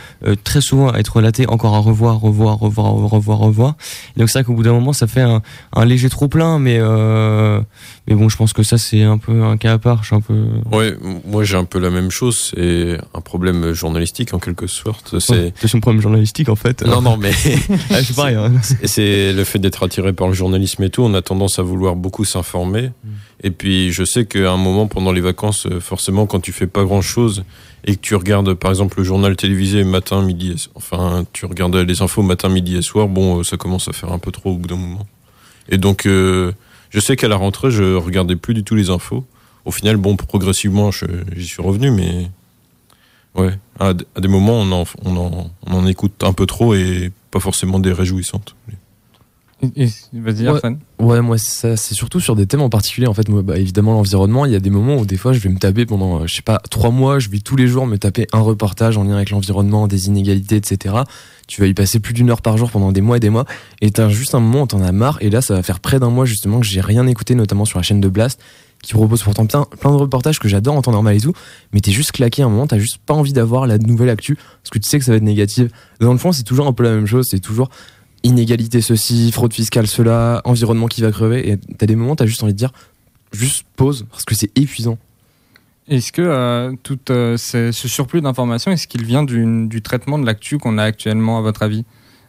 [0.44, 3.76] très souvent être relatées encore à revoir, revoir, revoir, revoir, revoir.
[4.16, 5.42] donc c'est vrai qu'au bout d'un moment ça fait un,
[5.74, 6.80] un léger trop plein, mais
[8.06, 10.02] mais bon je pense que ça c'est un peu un cas à part.
[10.02, 10.46] Je suis un peu.
[10.70, 10.94] Ouais,
[11.26, 12.52] moi j'ai un peu la même chose.
[12.54, 15.18] C'est un problème journalistique en quelque sorte.
[15.18, 16.84] C'est c'est un problème journalistique en fait.
[16.84, 17.32] Non non mais
[17.90, 18.36] ah, c'est pareil.
[18.36, 18.52] Hein.
[18.84, 21.96] C'est le fait d'être attiré par le journalisme mais tout, on a tendance à vouloir
[21.96, 22.88] beaucoup s'informer.
[22.88, 23.08] Mm.
[23.44, 26.66] Et puis, je sais qu'à un moment, pendant les vacances, euh, forcément, quand tu fais
[26.66, 27.44] pas grand chose
[27.84, 30.70] et que tu regardes, par exemple, le journal télévisé matin, midi, et...
[30.74, 34.12] enfin, tu regardes les infos matin, midi et soir, bon, euh, ça commence à faire
[34.12, 35.06] un peu trop au bout d'un moment.
[35.68, 36.52] Et donc, euh,
[36.90, 39.24] je sais qu'à la rentrée, je regardais plus du tout les infos.
[39.64, 42.28] Au final, bon, progressivement, j'y suis revenu, mais
[43.34, 47.10] Ouais, à des moments, on en, on, en, on en écoute un peu trop et
[47.32, 48.54] pas forcément des réjouissantes.
[50.12, 50.60] Vas-y, Ouais.
[50.98, 53.06] Ouais, moi, ça, c'est surtout sur des thèmes en particulier.
[53.06, 55.38] En fait, moi, bah, évidemment, l'environnement, il y a des moments où des fois, je
[55.40, 57.86] vais me taper pendant, euh, je sais pas, trois mois, je vais tous les jours
[57.86, 60.94] me taper un reportage en lien avec l'environnement, des inégalités, etc.
[61.46, 63.44] Tu vas y passer plus d'une heure par jour pendant des mois et des mois.
[63.80, 65.18] Et t'as juste un moment où t'en as marre.
[65.20, 67.78] Et là, ça va faire près d'un mois, justement, que j'ai rien écouté, notamment sur
[67.78, 68.40] la chaîne de Blast,
[68.82, 71.32] qui propose pourtant plein, plein de reportages que j'adore en temps normal et tout.
[71.72, 74.36] Mais t'es juste claqué à un moment, t'as juste pas envie d'avoir la nouvelle actu,
[74.36, 75.70] parce que tu sais que ça va être négatif.
[76.00, 77.26] Dans le fond, c'est toujours un peu la même chose.
[77.30, 77.68] C'est toujours
[78.24, 81.50] inégalité ceci, fraude fiscale cela, environnement qui va crever.
[81.50, 82.72] Et t'as des moments, t'as juste envie de dire,
[83.32, 84.98] juste pause, parce que c'est épuisant.
[85.88, 90.58] Est-ce que euh, tout euh, ce, surplus d'informations, est-ce qu'il vient du traitement de l'actu
[90.58, 91.84] qu'on a actuellement, à votre avis?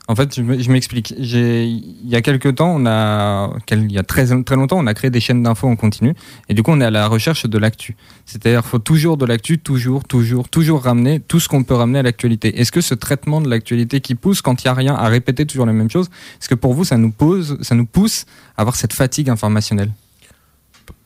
[0.08, 1.16] En fait, je me- je m'explique.
[1.18, 4.94] Il y a quelques temps, on a, il y a très, très longtemps, on a
[4.94, 6.14] créé des chaînes d'infos en continu,
[6.48, 7.96] et du coup, on est à la recherche de l'actu.
[8.28, 12.04] C'est-à-dire, faut toujours de l'actu, toujours, toujours, toujours ramener tout ce qu'on peut ramener à
[12.04, 12.60] l'actualité.
[12.60, 15.46] Est-ce que ce traitement de l'actualité qui pousse quand il y a rien à répéter
[15.48, 18.26] toujours les mêmes choses, est-ce que pour vous, ça nous pose, ça nous pousse
[18.58, 19.92] à avoir cette fatigue informationnelle?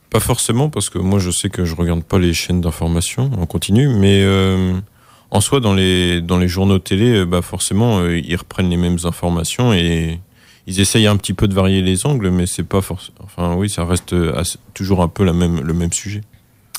[0.09, 3.45] Pas forcément, parce que moi je sais que je regarde pas les chaînes d'information en
[3.45, 4.73] continu, mais euh,
[5.32, 8.78] en soi, dans les, dans les journaux télé, euh, bah forcément, euh, ils reprennent les
[8.78, 10.20] mêmes informations et
[10.68, 13.18] ils essayent un petit peu de varier les angles, mais c'est pas forcément.
[13.24, 16.22] Enfin, oui, ça reste euh, assez- toujours un peu la même, le même sujet.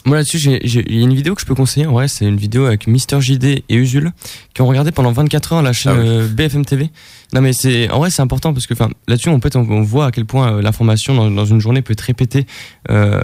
[0.06, 1.86] Moi là-dessus, il y a une vidéo que je peux conseiller.
[1.86, 4.12] Ouais, c'est une vidéo avec Mister JD et Usul
[4.54, 6.88] qui ont regardé pendant 24 heures la chaîne euh, BFM TV.
[7.34, 9.82] Non mais c'est en vrai c'est important parce que enfin là-dessus en fait on, on
[9.82, 12.46] voit à quel point l'information dans, dans une journée peut être répétée
[12.90, 13.20] euh,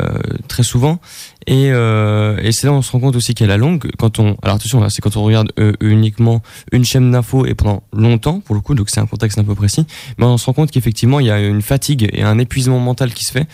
[0.48, 1.00] très souvent
[1.46, 4.18] et, euh, et c'est là où on se rend compte aussi qu'elle est longue quand
[4.18, 7.82] on alors attention là c'est quand on regarde euh, uniquement une chaîne d'infos et pendant
[7.92, 9.86] longtemps pour le coup donc c'est un contexte un peu précis
[10.18, 13.12] mais on se rend compte qu'effectivement il y a une fatigue et un épuisement mental
[13.12, 13.46] qui se fait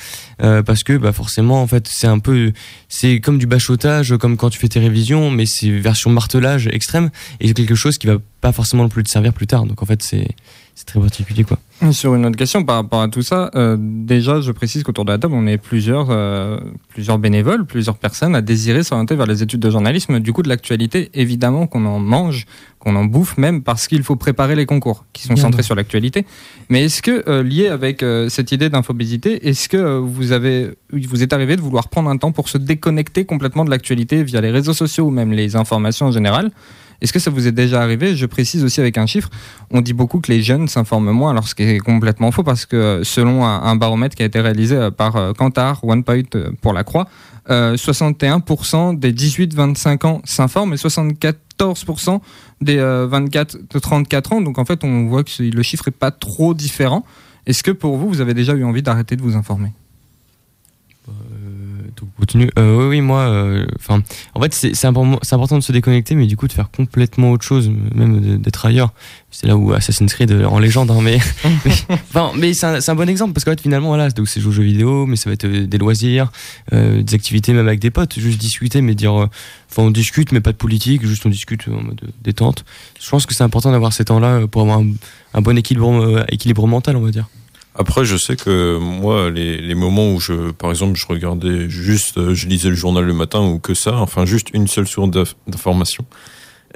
[0.42, 2.52] euh, parce que bah forcément en fait c'est un peu
[2.88, 7.10] c'est comme du bachotage comme quand tu fais tes révisions mais c'est version martelage extrême
[7.40, 9.64] et c'est quelque chose qui va pas forcément plus te servir plus tard.
[9.64, 10.28] Donc en fait c'est
[10.74, 11.58] c'est très particulier quoi
[11.92, 15.12] Sur une autre question par rapport à tout ça, euh, déjà je précise qu'autour de
[15.12, 16.58] la table on est plusieurs, euh,
[16.88, 20.18] plusieurs bénévoles, plusieurs personnes à désirer s'orienter vers les études de journalisme.
[20.20, 22.46] Du coup de l'actualité, évidemment qu'on en mange,
[22.78, 25.74] qu'on en bouffe même parce qu'il faut préparer les concours qui sont Bien centrés sur
[25.74, 26.24] l'actualité.
[26.70, 31.32] Mais est-ce que euh, lié avec cette idée d'infobésité, est-ce que vous avez, vous est
[31.32, 34.74] arrivé de vouloir prendre un temps pour se déconnecter complètement de l'actualité via les réseaux
[34.74, 36.50] sociaux ou même les informations en général
[37.02, 39.28] est-ce que ça vous est déjà arrivé Je précise aussi avec un chiffre.
[39.70, 42.64] On dit beaucoup que les jeunes s'informent moins, alors ce qui est complètement faux parce
[42.64, 46.22] que euh, selon un, baromètre qui a été réalisé euh, par euh, Kantar, OnePoint
[46.60, 47.08] pour la Croix,
[47.50, 52.20] euh, 61% des 18-25 ans s'informent et 74%
[52.60, 54.40] des euh, 24-34 ans.
[54.40, 57.04] Donc en fait, on voit que le chiffre est pas trop différent.
[57.46, 59.72] Est-ce que pour vous, vous avez déjà eu envie d'arrêter de vous informer?
[62.18, 62.50] Continue.
[62.58, 63.66] Euh, oui, oui, moi, euh,
[64.34, 67.70] en fait, c'est important, de se déconnecter, mais du coup de faire complètement autre chose,
[67.94, 68.92] même d'être ailleurs.
[69.30, 71.18] C'est là où Assassin's Creed en légende, hein, mais,
[71.64, 74.50] mais, enfin, mais c'est un, bon exemple parce qu'en fait, finalement, voilà, donc c'est jouer
[74.50, 76.30] aux jeux vidéo, mais ça va être euh, des loisirs,
[76.72, 80.40] euh, des activités même avec des potes, juste discuter, mais dire, enfin, on discute, mais
[80.40, 82.64] pas de politique, juste on discute en mode détente.
[83.00, 84.86] Je pense que c'est important d'avoir ces temps-là pour avoir un,
[85.34, 87.26] un bon équilibre, équilibre mental, on va dire.
[87.74, 92.18] Après, je sais que moi, les, les moments où je, par exemple, je regardais juste,
[92.18, 95.08] euh, je lisais le journal le matin ou que ça, enfin juste une seule source
[95.10, 96.04] d'inf- d'information.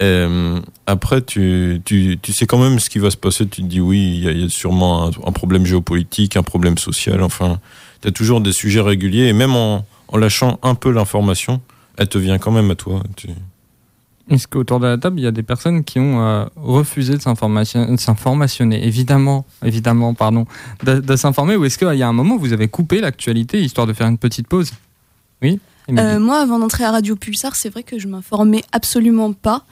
[0.02, 3.46] Euh, après, tu, tu, tu sais quand même ce qui va se passer.
[3.46, 7.22] Tu te dis oui, il y a, sûrement un, un problème géopolitique, un problème social.
[7.22, 7.60] Enfin,
[8.02, 11.60] tu as toujours des sujets réguliers et même en, en lâchant un peu l'information,
[11.98, 13.02] elle te vient quand même à toi.
[13.16, 13.28] Tu-
[14.28, 17.22] Est-ce qu'autour de la table, il y a des personnes qui ont euh, refusé de
[17.22, 20.46] s'information- de s'informationner, évidemment, évidemment, pardon,
[20.84, 23.62] de, de s'informer, ou est-ce qu'il y a un moment où vous avez coupé l'actualité
[23.62, 24.72] histoire de faire une petite pause?
[25.42, 25.60] Oui
[25.90, 29.64] Euh, moi, avant d'entrer à Radio Pulsar, c'est vrai que je m'informais absolument pas.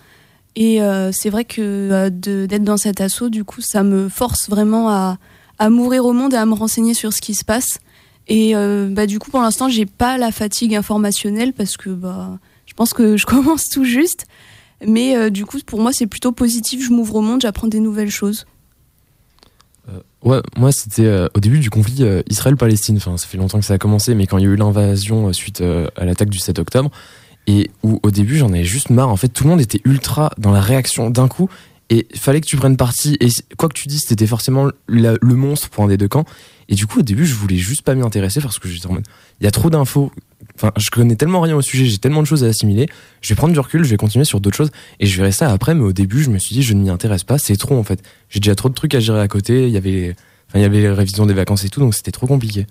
[0.55, 4.89] Et euh, c'est vrai que d'être dans cet assaut, du coup, ça me force vraiment
[4.89, 5.19] à,
[5.59, 7.81] à m'ouvrir au monde et à me renseigner sur ce qui se passe.
[8.29, 8.55] Et
[8.91, 12.39] bah, du coup, pour l'instant, j'ai pas la fatigue informationnelle parce que bah,
[12.75, 14.27] je pense que je commence tout juste.
[14.87, 16.85] Mais euh, du coup, pour moi, c'est plutôt positif.
[16.85, 18.45] Je m'ouvre au monde, j'apprends des nouvelles choses.
[20.25, 22.97] Ouais, moi c'était euh, au début du conflit euh, Israël-Palestine.
[22.97, 25.29] Enfin, ça fait longtemps que ça a commencé, mais quand il y a eu l'invasion
[25.29, 26.91] euh, suite euh, à l'attaque du 7 octobre,
[27.47, 29.11] et où au début j'en avais juste marre.
[29.11, 31.51] En fait, tout le monde était ultra dans la réaction d'un coup,
[31.91, 33.19] et fallait que tu prennes parti.
[33.21, 36.25] Et quoi que tu dises, c'était forcément le monstre pour un des deux camps.
[36.71, 38.95] Et du coup, au début, je voulais juste pas m'y intéresser parce que j'étais en
[38.95, 39.05] mode,
[39.41, 40.11] il y a trop d'infos.
[40.57, 42.87] Enfin, je connais tellement rien au sujet, j'ai tellement de choses à assimiler.
[43.23, 45.51] Je vais prendre du recul, je vais continuer sur d'autres choses et je verrai ça
[45.51, 45.75] après.
[45.75, 47.83] Mais au début, je me suis dit, je ne m'y intéresse pas, c'est trop en
[47.83, 48.03] fait.
[48.31, 49.65] J'ai déjà trop de trucs à gérer à côté.
[49.67, 50.15] Il y avait,
[50.49, 52.67] enfin, il y avait les révisions des vacances et tout, donc c'était trop compliqué.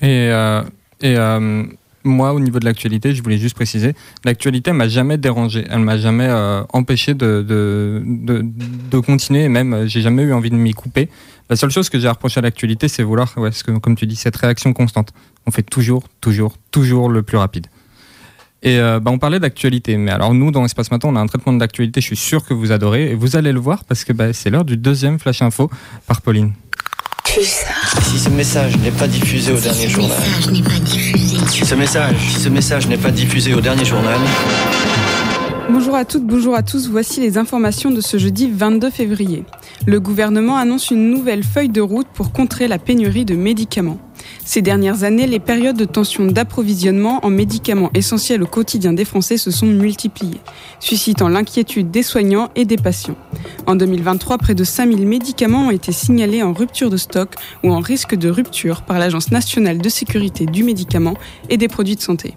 [0.00, 0.62] Et, euh,
[1.02, 1.64] et euh,
[2.04, 5.96] moi, au niveau de l'actualité, je voulais juste préciser, l'actualité m'a jamais dérangé, elle m'a
[5.96, 8.44] jamais euh, empêché de, de, de,
[8.90, 11.08] de, continuer, et même euh, j'ai jamais eu envie de m'y couper.
[11.54, 14.16] La seule chose que j'ai reproché à l'actualité, c'est vouloir, ouais, que, comme tu dis,
[14.16, 15.10] cette réaction constante.
[15.46, 17.68] On fait toujours, toujours, toujours le plus rapide.
[18.64, 21.28] Et euh, bah, on parlait d'actualité, mais alors nous, dans Espace Matin, on a un
[21.28, 24.12] traitement d'actualité, je suis sûr que vous adorez, et vous allez le voir parce que
[24.12, 25.70] bah, c'est l'heure du deuxième Flash Info
[26.08, 26.54] par Pauline.
[27.24, 30.18] Si ce message n'est pas diffusé au dernier journal.
[31.50, 34.18] Si ce message, si ce message n'est pas diffusé au dernier journal.
[35.94, 36.88] Bonjour à toutes, bonjour à tous.
[36.88, 39.44] Voici les informations de ce jeudi 22 février.
[39.86, 44.00] Le gouvernement annonce une nouvelle feuille de route pour contrer la pénurie de médicaments.
[44.44, 49.36] Ces dernières années, les périodes de tension d'approvisionnement en médicaments essentiels au quotidien des Français
[49.36, 50.40] se sont multipliées,
[50.80, 53.16] suscitant l'inquiétude des soignants et des patients.
[53.68, 57.78] En 2023, près de 5000 médicaments ont été signalés en rupture de stock ou en
[57.78, 61.14] risque de rupture par l'Agence nationale de sécurité du médicament
[61.50, 62.34] et des produits de santé.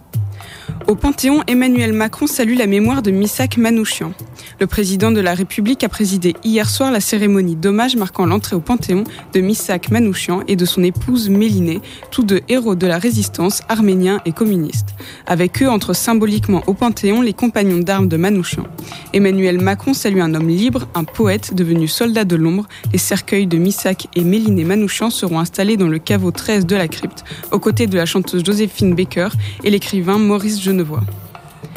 [0.87, 4.13] Au Panthéon, Emmanuel Macron salue la mémoire de Missak Manouchian.
[4.59, 8.59] Le président de la République a présidé hier soir la cérémonie d'hommage marquant l'entrée au
[8.59, 9.03] Panthéon
[9.33, 14.19] de Missak Manouchian et de son épouse Mélinée, tous deux héros de la résistance arméniens
[14.25, 14.95] et communistes.
[15.25, 18.63] Avec eux entre symboliquement au Panthéon les compagnons d'armes de Manouchian.
[19.13, 22.65] Emmanuel Macron salue un homme libre, un poète devenu soldat de l'ombre.
[22.91, 26.87] Les cercueils de Missak et Mélinée Manouchian seront installés dans le caveau 13 de la
[26.87, 29.29] crypte, aux côtés de la chanteuse Joséphine Baker
[29.63, 31.01] et l'écrivain Maurice Genevois.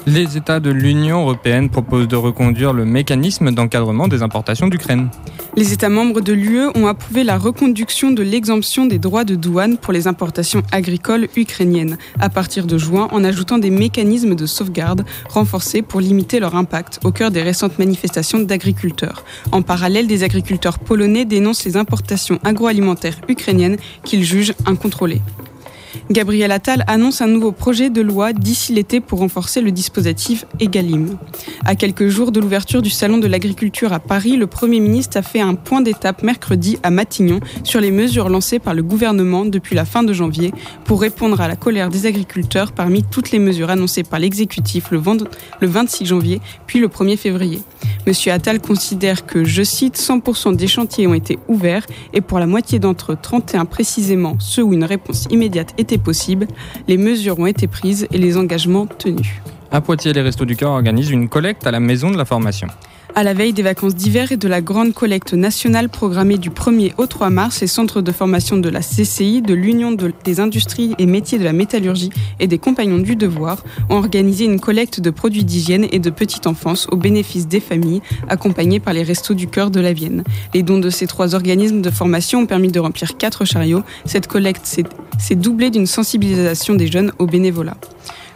[0.06, 5.10] Les États de l'Union européenne proposent de reconduire le mécanisme d'encadrement des importations d'Ukraine.
[5.56, 9.76] Les États membres de l'UE ont approuvé la reconduction de l'exemption des droits de douane
[9.76, 15.04] pour les importations agricoles ukrainiennes à partir de juin en ajoutant des mécanismes de sauvegarde
[15.28, 19.24] renforcés pour limiter leur impact au cœur des récentes manifestations d'agriculteurs.
[19.52, 25.20] En parallèle, des agriculteurs polonais dénoncent les importations agroalimentaires ukrainiennes qu'ils jugent incontrôlées.
[26.10, 31.16] Gabriel Attal annonce un nouveau projet de loi d'ici l'été pour renforcer le dispositif EGalim.
[31.64, 35.22] À quelques jours de l'ouverture du Salon de l'agriculture à Paris, le Premier ministre a
[35.22, 39.74] fait un point d'étape mercredi à Matignon sur les mesures lancées par le gouvernement depuis
[39.74, 40.52] la fin de janvier
[40.84, 45.00] pour répondre à la colère des agriculteurs parmi toutes les mesures annoncées par l'exécutif le
[45.60, 47.60] 26 janvier puis le 1er février.
[48.06, 52.46] Monsieur Attal considère que, je cite, 100% des chantiers ont été ouverts et pour la
[52.46, 56.46] moitié d'entre eux, 31 précisément, ceux où une réponse immédiate était possible,
[56.86, 59.40] les mesures ont été prises et les engagements tenus.
[59.72, 62.68] À Poitiers, les Restos du Cœur organisent une collecte à la Maison de la Formation.
[63.16, 66.92] À la veille des vacances d'hiver et de la grande collecte nationale programmée du 1er
[66.96, 71.06] au 3 mars, les centres de formation de la CCI, de l'Union des industries et
[71.06, 75.44] métiers de la métallurgie et des compagnons du devoir ont organisé une collecte de produits
[75.44, 79.70] d'hygiène et de petite enfance au bénéfice des familles, accompagnés par les Restos du Cœur
[79.70, 80.22] de la Vienne.
[80.54, 83.82] Les dons de ces trois organismes de formation ont permis de remplir quatre chariots.
[84.04, 87.76] Cette collecte s'est doublée d'une sensibilisation des jeunes au bénévolat.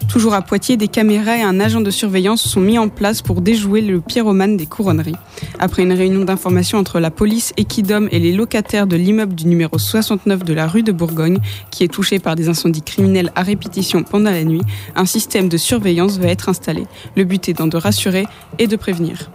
[0.08, 3.40] Toujours à Poitiers, des caméras et un agent de surveillance sont mis en place pour
[3.40, 5.16] déjouer le pyromane des couronneries.
[5.58, 9.78] Après une réunion d'information entre la police, Equidom et les locataires de l'immeuble du numéro
[9.78, 11.38] 69 de la rue de Bourgogne,
[11.70, 14.62] qui est touché par des incendies criminels à répétition pendant la nuit,
[14.94, 16.84] un système de surveillance va être installé.
[17.16, 18.26] Le but étant de rassurer
[18.58, 19.30] et de prévenir.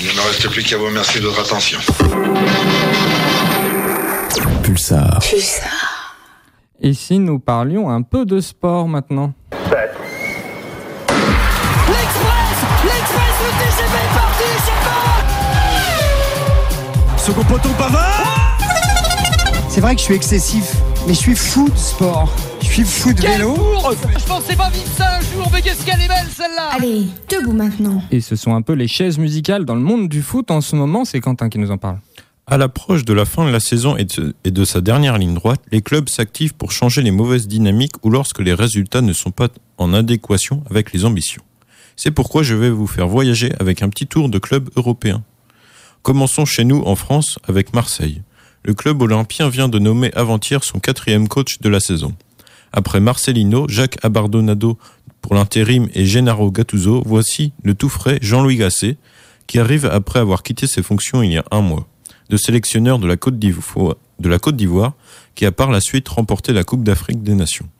[0.00, 1.78] Il ne me reste plus qu'à vous remercier de votre attention.
[4.62, 5.18] Pulsar.
[5.20, 5.94] Pulsar.
[6.80, 9.32] Et si nous parlions un peu de sport maintenant?
[17.24, 18.58] Second poteau Pavard
[19.70, 20.74] C'est vrai que je suis excessif,
[21.06, 22.30] mais je suis fou de sport.
[22.60, 23.54] Je suis fou de Quelle vélo.
[23.54, 27.06] bourre Je pensais pas vivre ça un jour, mais qu'est-ce qu'elle est belle celle-là Allez,
[27.30, 28.02] debout maintenant.
[28.10, 30.76] Et ce sont un peu les chaises musicales dans le monde du foot en ce
[30.76, 31.98] moment, c'est Quentin qui nous en parle.
[32.46, 35.32] À l'approche de la fin de la saison et de, et de sa dernière ligne
[35.32, 39.30] droite, les clubs s'activent pour changer les mauvaises dynamiques ou lorsque les résultats ne sont
[39.30, 41.42] pas en adéquation avec les ambitions.
[41.96, 45.22] C'est pourquoi je vais vous faire voyager avec un petit tour de clubs européens.
[46.04, 48.20] Commençons chez nous en France avec Marseille.
[48.62, 52.14] Le club olympien vient de nommer avant-hier son quatrième coach de la saison.
[52.74, 54.76] Après Marcelino, Jacques Abardonado
[55.22, 58.98] pour l'intérim et Gennaro Gattuso, voici le tout frais Jean-Louis Gasset,
[59.46, 61.88] qui arrive après avoir quitté ses fonctions il y a un mois,
[62.28, 64.92] de sélectionneur de la Côte d'Ivoire,
[65.34, 67.70] qui a par la suite remporté la Coupe d'Afrique des Nations.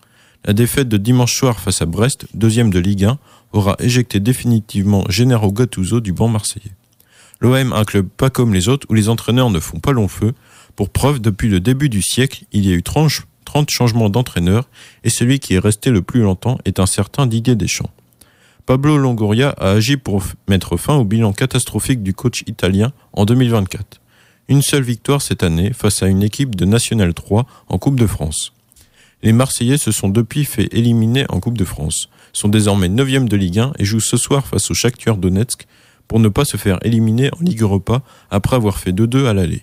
[0.46, 3.18] La défaite de dimanche soir face à Brest, deuxième de Ligue 1,
[3.52, 6.72] aura éjecté définitivement Gennaro Gattuso du banc marseillais.
[7.44, 10.32] L'OM, un club pas comme les autres où les entraîneurs ne font pas long feu.
[10.76, 13.10] Pour preuve, depuis le début du siècle, il y a eu 30,
[13.44, 14.66] 30 changements d'entraîneurs
[15.04, 17.90] et celui qui est resté le plus longtemps est un certain Didier Deschamps.
[18.64, 24.00] Pablo Longoria a agi pour mettre fin au bilan catastrophique du coach italien en 2024.
[24.48, 28.06] Une seule victoire cette année face à une équipe de National 3 en Coupe de
[28.06, 28.54] France.
[29.22, 33.36] Les Marseillais se sont depuis fait éliminer en Coupe de France, sont désormais 9e de
[33.36, 35.66] Ligue 1 et jouent ce soir face au Shakhtar Donetsk
[36.08, 39.62] pour ne pas se faire éliminer en Ligue Europa après avoir fait 2-2 à l'aller.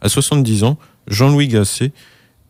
[0.00, 1.92] À 70 ans, Jean-Louis Gasset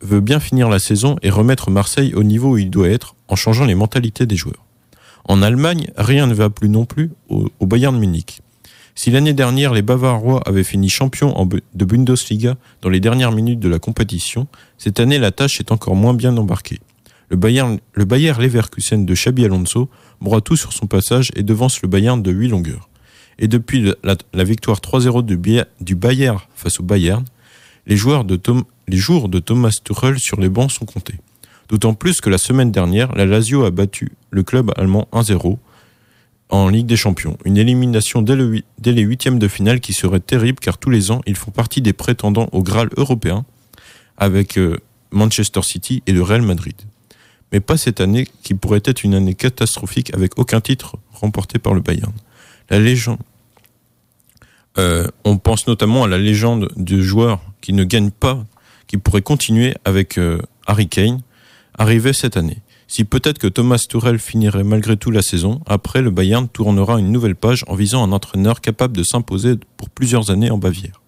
[0.01, 3.35] veut bien finir la saison et remettre Marseille au niveau où il doit être en
[3.35, 4.65] changeant les mentalités des joueurs.
[5.27, 8.41] En Allemagne, rien ne va plus non plus au, Bayern Munich.
[8.93, 11.33] Si l'année dernière les Bavarois avaient fini champions
[11.73, 15.95] de Bundesliga dans les dernières minutes de la compétition, cette année la tâche est encore
[15.95, 16.79] moins bien embarquée.
[17.29, 19.89] Le Bayern, le Bayer Leverkusen de Xabi Alonso
[20.21, 22.87] broie tout sur son passage et devance le Bayern de 8 longueurs.
[23.39, 27.25] Et depuis la, victoire 3-0 du, Bi- du Bayer face au Bayern,
[27.85, 28.39] les, joueurs de
[28.89, 31.15] jours de Thomas Tuchel sur les bancs sont comptés.
[31.69, 35.57] D'autant plus que la semaine dernière, la Lazio a battu le club allemand 1-0
[36.49, 37.37] en Ligue des Champions.
[37.43, 41.35] Une élimination dès les huitièmes de finale qui serait terrible car tous les ans, ils
[41.35, 43.45] font partie des prétendants au Graal européen
[44.17, 44.79] avec euh,
[45.11, 46.75] Manchester City et le Real Madrid.
[47.51, 51.73] Mais pas cette année qui pourrait être une année catastrophique avec aucun titre remporté par
[51.73, 52.13] le Bayern.
[52.69, 53.19] La légende.
[54.77, 58.45] Euh, on pense notamment à la légende de joueurs qui ne gagnent pas,
[58.87, 61.21] qui pourrait continuer avec euh, Harry Kane,
[61.77, 62.57] arrivé cette année.
[62.87, 67.11] Si peut-être que Thomas Tuchel finirait malgré tout la saison, après le Bayern tournera une
[67.11, 71.01] nouvelle page en visant un entraîneur capable de s'imposer pour plusieurs années en Bavière.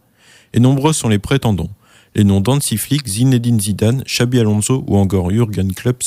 [0.53, 1.69] Et nombreux sont les prétendants.
[2.15, 6.01] Les noms d'Hansi Flick, Zinedine Zidane, Xabi Alonso ou encore Jürgen Klopp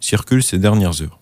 [0.00, 1.20] circulent ces dernières heures.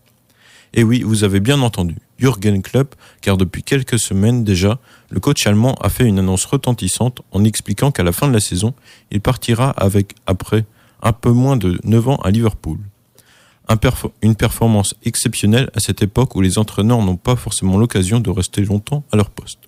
[0.75, 4.79] Et oui, vous avez bien entendu, Jürgen Klopp, car depuis quelques semaines déjà,
[5.11, 8.41] le coach allemand a fait une annonce retentissante en expliquant qu'à la fin de la
[8.41, 8.73] saison,
[9.11, 10.65] il partira avec, après,
[11.03, 12.79] un peu moins de 9 ans à Liverpool.
[14.23, 18.65] Une performance exceptionnelle à cette époque où les entraîneurs n'ont pas forcément l'occasion de rester
[18.65, 19.61] longtemps à leur poste.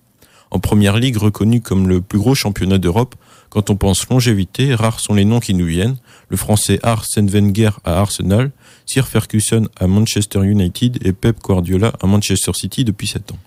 [0.51, 3.15] En première ligue reconnue comme le plus gros championnat d'Europe,
[3.55, 5.97] quand on pense longévité, rares sont les noms qui nous viennent.
[6.29, 8.51] Le français Arsène Wenger à Arsenal,
[8.85, 13.39] Sir Ferguson à Manchester United et Pep Guardiola à Manchester City depuis 7 ans.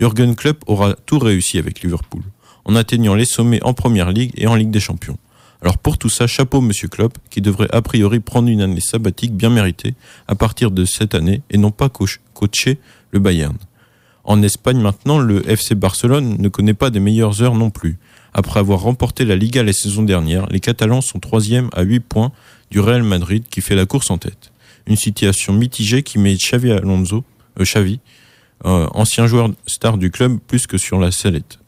[0.00, 2.22] Jürgen Klopp aura tout réussi avec Liverpool,
[2.66, 5.16] en atteignant les sommets en première ligue et en Ligue des Champions.
[5.62, 9.32] Alors pour tout ça, chapeau Monsieur Klopp, qui devrait a priori prendre une année sabbatique
[9.34, 9.94] bien méritée
[10.28, 12.78] à partir de cette année et non pas coach- coacher
[13.12, 13.56] le Bayern.
[14.24, 17.96] En Espagne maintenant, le FC Barcelone ne connaît pas des meilleures heures non plus.
[18.38, 22.30] Après avoir remporté la Liga la saison dernière, les Catalans sont troisième à 8 points
[22.70, 24.52] du Real Madrid qui fait la course en tête.
[24.86, 27.24] Une situation mitigée qui met Xavi Alonso,
[27.58, 27.98] euh, Xavi,
[28.64, 31.58] euh, ancien joueur star du club, plus que sur la sellette.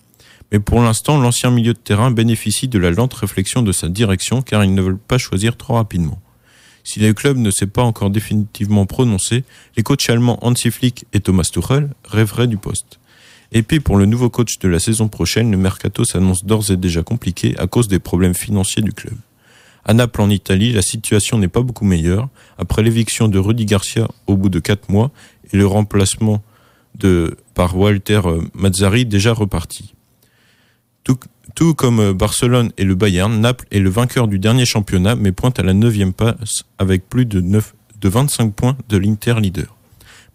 [0.53, 4.41] Mais pour l'instant, l'ancien milieu de terrain bénéficie de la lente réflexion de sa direction
[4.41, 6.23] car ils ne veulent pas choisir trop rapidement.
[6.85, 9.43] Si le club ne s'est pas encore définitivement prononcé,
[9.77, 12.99] les coachs allemands Hansi Flick et Thomas Tuchel rêveraient du poste.
[13.53, 16.76] Et puis pour le nouveau coach de la saison prochaine, le mercato s'annonce d'ores et
[16.76, 19.14] déjà compliqué à cause des problèmes financiers du club.
[19.84, 22.28] À Naples en Italie, la situation n'est pas beaucoup meilleure.
[22.59, 25.11] Après l'éviction de Rudy Garcia au bout de quatre mois
[25.53, 26.42] et le remplacement
[26.96, 29.94] de, par Walter euh, Mazzari déjà reparti.
[31.03, 31.18] Tout,
[31.55, 35.32] tout comme euh, Barcelone et le Bayern, Naples est le vainqueur du dernier championnat mais
[35.32, 39.76] pointe à la neuvième passe avec plus de, 9, de 25 points de l'Inter leader.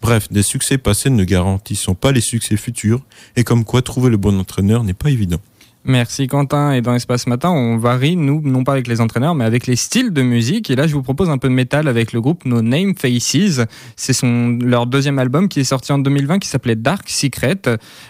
[0.05, 3.01] Bref, des succès passés ne garantissent pas les succès futurs
[3.35, 5.39] et comme quoi trouver le bon entraîneur n'est pas évident.
[5.83, 6.73] Merci Quentin.
[6.73, 9.75] Et dans Espace Matin, on varie, nous, non pas avec les entraîneurs, mais avec les
[9.75, 10.69] styles de musique.
[10.69, 13.61] Et là, je vous propose un peu de métal avec le groupe No Name Faces.
[13.95, 17.63] C'est son, leur deuxième album qui est sorti en 2020 qui s'appelait Dark Secret.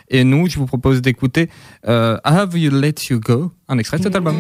[0.10, 1.50] Et nous, je vous propose d'écouter
[1.88, 4.36] euh, Have You Let You Go, un extrait de cet album.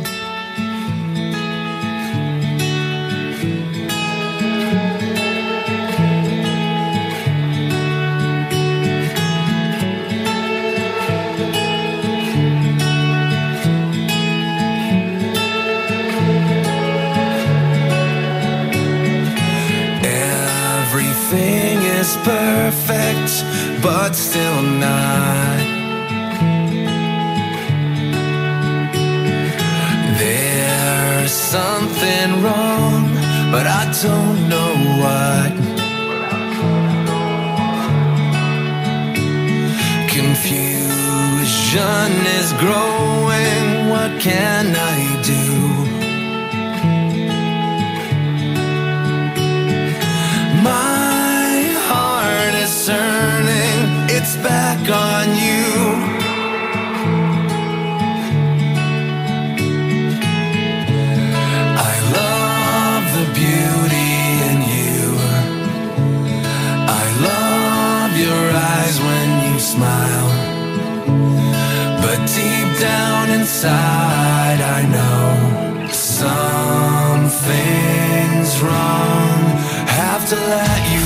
[22.65, 23.31] Perfect,
[23.83, 25.59] but still not.
[30.17, 33.03] There's something wrong,
[33.51, 35.53] but I don't know what.
[40.17, 45.14] Confusion is growing, what can I
[54.85, 55.65] back on you.
[61.77, 64.11] I love the beauty
[64.49, 65.01] in you.
[66.87, 70.29] I love your eyes when you smile.
[72.01, 76.41] But deep down inside, I know something's
[78.61, 79.41] wrong.
[79.87, 81.04] have to let you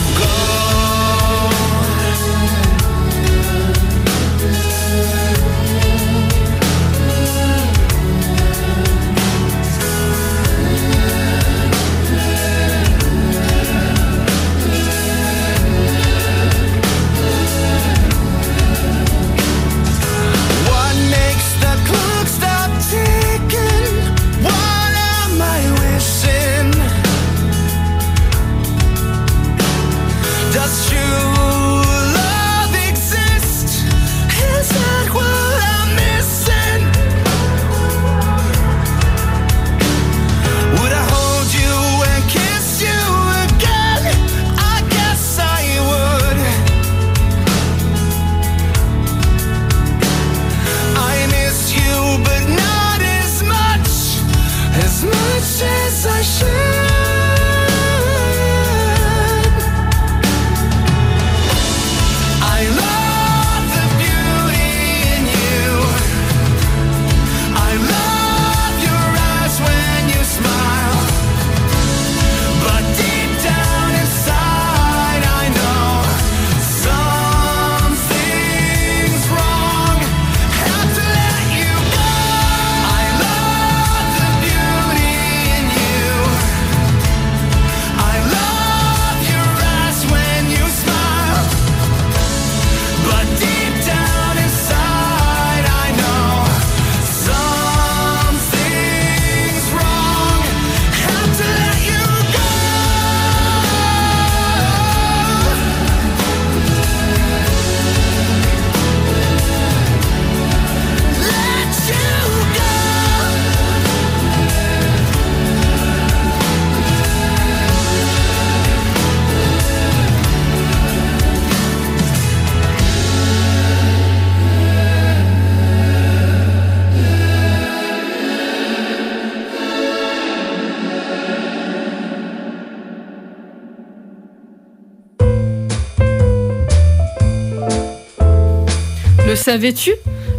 [139.50, 139.94] savais-tu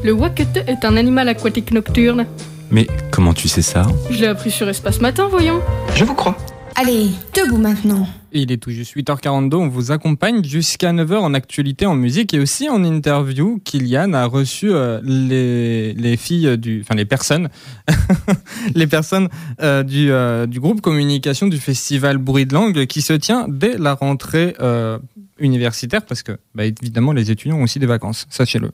[0.05, 2.27] Le wakete est un animal aquatique nocturne.
[2.71, 3.85] Mais comment tu sais ça?
[4.09, 5.61] Je l'ai appris sur Espace Matin, voyons.
[5.97, 6.39] Je vous crois.
[6.77, 8.07] Allez, debout maintenant.
[8.31, 12.39] Il est tout juste 8h42, on vous accompagne jusqu'à 9h en actualité en musique et
[12.39, 13.61] aussi en interview.
[13.65, 17.49] Kylian a reçu euh, les, les filles du, enfin les personnes,
[18.77, 19.29] les personnes
[19.61, 23.77] euh, du, euh, du groupe communication du festival Bruit de langue qui se tient dès
[23.77, 25.01] la rentrée euh,
[25.41, 28.71] universitaire parce que bah, évidemment les étudiants ont aussi des vacances, sachez-le.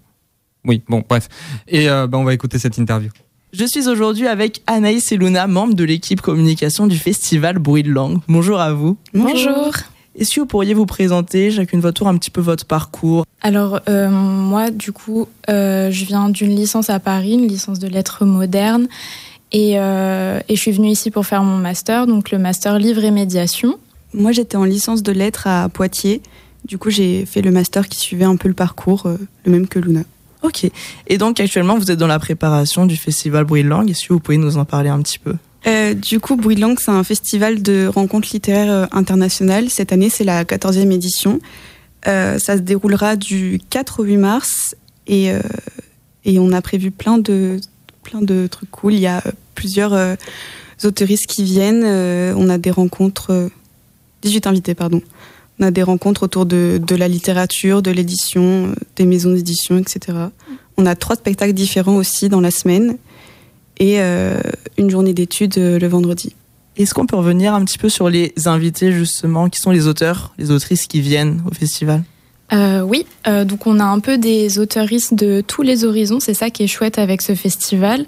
[0.66, 1.28] Oui, bon, bref.
[1.68, 3.10] Et euh, bah, on va écouter cette interview.
[3.52, 7.90] Je suis aujourd'hui avec Anaïs et Luna, membres de l'équipe communication du festival Bruit de
[7.90, 8.18] Langue.
[8.28, 8.96] Bonjour à vous.
[9.14, 9.72] Bonjour.
[10.18, 13.80] Est-ce que vous pourriez vous présenter chacune votre tour un petit peu votre parcours Alors
[13.88, 18.24] euh, moi du coup euh, je viens d'une licence à Paris, une licence de lettres
[18.24, 18.88] modernes
[19.52, 23.04] et, euh, et je suis venue ici pour faire mon master, donc le master livre
[23.04, 23.78] et médiation.
[24.12, 26.22] Moi, j'étais en licence de lettres à Poitiers.
[26.64, 29.68] Du coup, j'ai fait le master qui suivait un peu le parcours, euh, le même
[29.68, 30.02] que Luna.
[30.46, 30.70] Ok.
[31.08, 33.90] Et donc actuellement vous êtes dans la préparation du festival Bruit de Langue.
[33.90, 35.34] Est-ce que vous pouvez nous en parler un petit peu?
[35.66, 39.68] Euh, du coup, Bruit de langue, c'est un festival de rencontres littéraires euh, internationales.
[39.68, 41.40] Cette année, c'est la 14e édition.
[42.06, 44.76] Euh, ça se déroulera du 4 au 8 mars
[45.08, 45.32] et,
[46.24, 47.58] on a prévu plein de,
[48.04, 48.94] plein de trucs cool.
[48.94, 49.22] Il y a
[49.54, 50.16] plusieurs
[50.84, 51.84] autoristes qui viennent.
[52.36, 53.48] On a des rencontres, euh,
[54.22, 55.00] 18 invités, pardon.
[55.58, 59.78] On a des rencontres autour de, de la littérature, de l'édition, euh, des maisons d'édition,
[59.78, 60.18] etc.
[60.76, 62.98] On a trois spectacles différents aussi dans la semaine
[63.78, 64.40] et euh,
[64.78, 66.34] une journée d'études euh, le vendredi.
[66.76, 69.48] Est-ce qu'on peut revenir un petit peu sur les invités justement?
[69.48, 72.02] Qui sont les auteurs, les autrices qui viennent au festival?
[72.52, 76.34] Euh, oui, euh, donc on a un peu des auteuristes de tous les horizons, c'est
[76.34, 78.06] ça qui est chouette avec ce festival.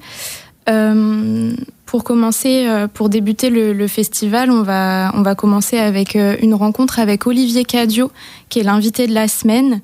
[0.68, 1.52] Euh,
[1.88, 6.52] pour commencer, euh, pour débuter le, festival, on va, on va commencer avec euh, une
[6.54, 8.12] rencontre avec Olivier Cadio,
[8.50, 9.80] qui est l'invité de la semaine,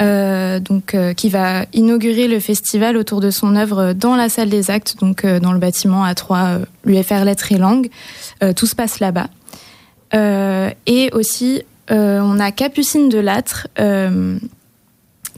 [0.00, 4.70] euh, donc qui va inaugurer le festival autour de son œuvre dans la salle des
[4.70, 7.90] actes, donc dans le bâtiment A3 euh, l'UFR Lettres et Langues.
[8.56, 9.28] Tout se passe là-bas.
[10.86, 14.38] Et aussi, on a Capucine de Lâtre euh,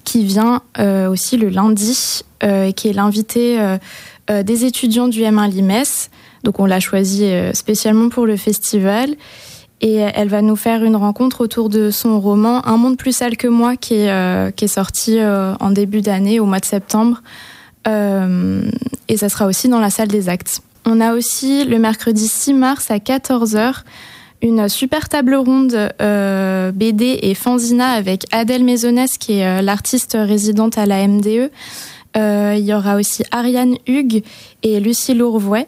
[0.05, 3.59] qui vient aussi le lundi qui est l'invité
[4.29, 5.85] des étudiants du M1 Limes.
[6.45, 9.17] Donc on l'a choisi euh, spécialement pour le festival.
[9.81, 13.17] Et euh, elle va nous faire une rencontre autour de son roman Un monde plus
[13.17, 17.23] sale que moi qui est, euh, sorti euh, en début d'année, au mois de septembre.
[17.89, 18.63] Euh,
[19.09, 20.63] et ça sera aussi dans la salle des actes.
[20.87, 23.83] On a aussi le mercredi 6 mars à 14h
[24.45, 30.19] une super table ronde euh, BD et fanzina avec Adèle Maisonnès, qui est euh, l'artiste
[30.21, 31.51] résidente à la MDE.
[32.17, 34.23] Euh, il y aura aussi Ariane Hugues
[34.63, 35.67] et Lucie Lourvois.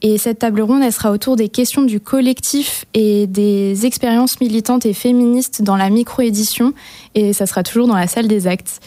[0.00, 4.86] Et cette table ronde, elle sera autour des questions du collectif et des expériences militantes
[4.86, 6.72] et féministes dans la micro-édition.
[7.16, 8.80] Et ça sera toujours dans la salle des actes.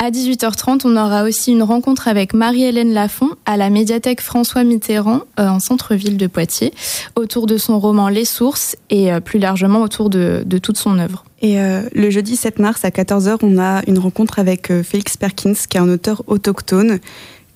[0.00, 5.22] À 18h30, on aura aussi une rencontre avec Marie-Hélène Lafont à la médiathèque François Mitterrand
[5.40, 6.72] euh, en centre-ville de Poitiers
[7.16, 11.24] autour de son roman Les Sources et euh, plus largement autour de, toute son œuvre.
[11.42, 15.54] Et euh, le jeudi 7 mars à 14h, on a une rencontre avec Félix Perkins,
[15.68, 17.00] qui est un auteur autochtone,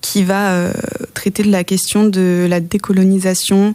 [0.01, 0.67] qui va
[1.13, 3.73] traiter de la question de la décolonisation,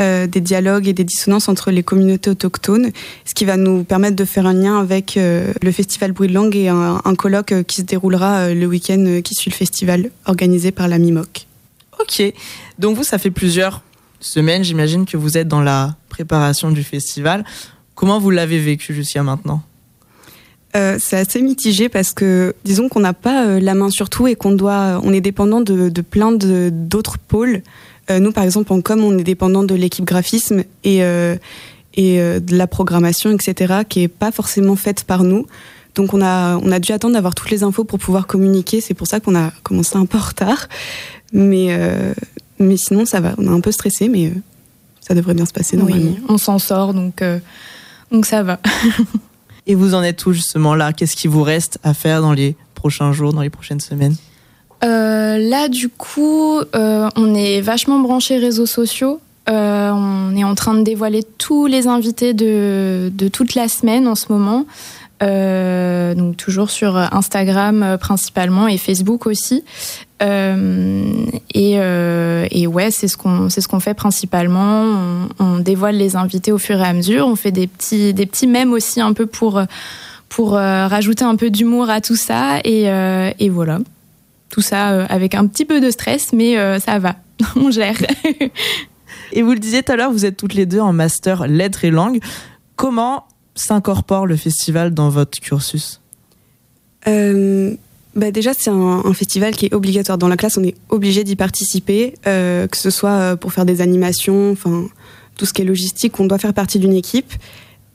[0.00, 2.90] euh, des dialogues et des dissonances entre les communautés autochtones,
[3.24, 6.34] ce qui va nous permettre de faire un lien avec euh, le festival Bruit de
[6.34, 10.10] Langue et un, un colloque euh, qui se déroulera le week-end qui suit le festival,
[10.26, 11.46] organisé par la MIMOC.
[12.00, 12.22] Ok.
[12.78, 13.82] Donc vous, ça fait plusieurs
[14.20, 17.44] semaines, j'imagine que vous êtes dans la préparation du festival.
[17.94, 19.62] Comment vous l'avez vécu jusqu'à maintenant?
[20.76, 24.26] Euh, c'est assez mitigé parce que disons qu'on n'a pas euh, la main sur tout
[24.26, 27.62] et qu'on doit, on est dépendant de, de plein d'autres pôles.
[28.10, 31.36] Euh, nous, par exemple, en com, on est dépendant de l'équipe graphisme et euh,
[31.94, 35.46] et euh, de la programmation, etc., qui est pas forcément faite par nous.
[35.94, 38.80] Donc on a on a dû attendre d'avoir toutes les infos pour pouvoir communiquer.
[38.80, 40.68] C'est pour ça qu'on a commencé un peu en retard.
[41.32, 42.12] Mais euh,
[42.58, 43.34] mais sinon ça va.
[43.38, 44.34] On est un peu stressé, mais euh,
[45.00, 46.12] ça devrait bien se passer normalement.
[46.12, 47.38] Oui, on s'en sort, donc, euh,
[48.12, 48.60] donc ça va.
[49.66, 50.92] Et vous en êtes où justement là?
[50.92, 54.14] Qu'est-ce qui vous reste à faire dans les prochains jours, dans les prochaines semaines?
[54.84, 59.20] Euh, là, du coup, euh, on est vachement branché réseaux sociaux.
[59.48, 64.14] Euh, on est en train de dévoiler tous les invités de, toute la semaine en
[64.14, 64.66] ce moment.
[65.20, 69.64] Donc toujours sur Instagram principalement et Facebook aussi.
[70.20, 70.26] Et,
[72.66, 74.84] ouais, c'est ce qu'on ce fait principalement.
[75.38, 77.26] On, dévoile les invités au fur et à mesure.
[77.26, 79.62] On fait des petits des petits mèmes aussi un peu pour
[80.28, 83.78] pour rajouter un peu d'humour à tout ça et voilà.
[84.56, 87.16] Tout ça euh, avec un petit peu de stress, mais euh, ça va.
[87.56, 87.98] On gère.
[89.34, 91.84] Et vous le disiez tout à l'heure, vous êtes toutes les deux en master lettres
[91.84, 92.20] et langues.
[92.74, 96.00] Comment s'incorpore le festival dans votre cursus?
[97.06, 97.74] Euh,
[98.14, 100.16] bah déjà, c'est un, un festival qui est obligatoire.
[100.16, 103.82] Dans la classe, on est obligé d'y participer, euh, que ce soit pour faire des
[103.82, 104.86] animations, enfin
[105.36, 107.34] tout ce qui est logistique, on doit faire partie d'une équipe.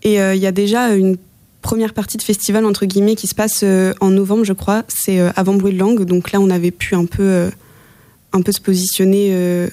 [0.03, 1.17] Et euh, il y a déjà une
[1.61, 4.83] première partie de festival entre guillemets qui se passe euh, en novembre, je crois.
[4.87, 7.49] C'est euh, avant bruit de langue, donc là, on avait pu un peu, euh,
[8.33, 9.69] un peu se positionner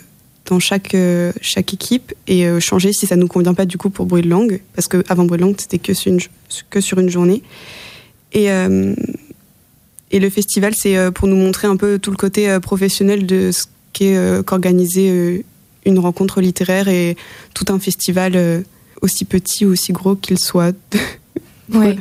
[0.46, 0.96] dans chaque
[1.42, 4.60] chaque équipe et changer si ça nous convient pas du coup pour bruit de langue,
[4.74, 5.92] parce que avant bruit de langue, c'était que
[6.80, 7.42] sur une journée.
[8.32, 8.48] Et
[10.10, 13.64] et le festival, c'est pour nous montrer un peu tout le côté professionnel de ce
[13.92, 15.44] qu'est euh, qu'organiser
[15.84, 17.16] une rencontre littéraire et
[17.54, 18.64] tout un festival
[19.02, 20.76] aussi petit ou aussi gros qu'il soit.
[21.74, 21.98] Oui.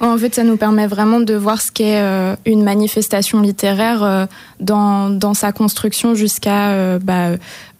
[0.00, 4.26] En fait, ça nous permet vraiment de voir ce qu'est euh, une manifestation littéraire euh,
[4.60, 7.30] dans, dans sa construction jusqu'à euh, bah,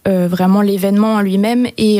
[0.05, 1.67] vraiment l'événement en lui-même.
[1.77, 1.99] Et,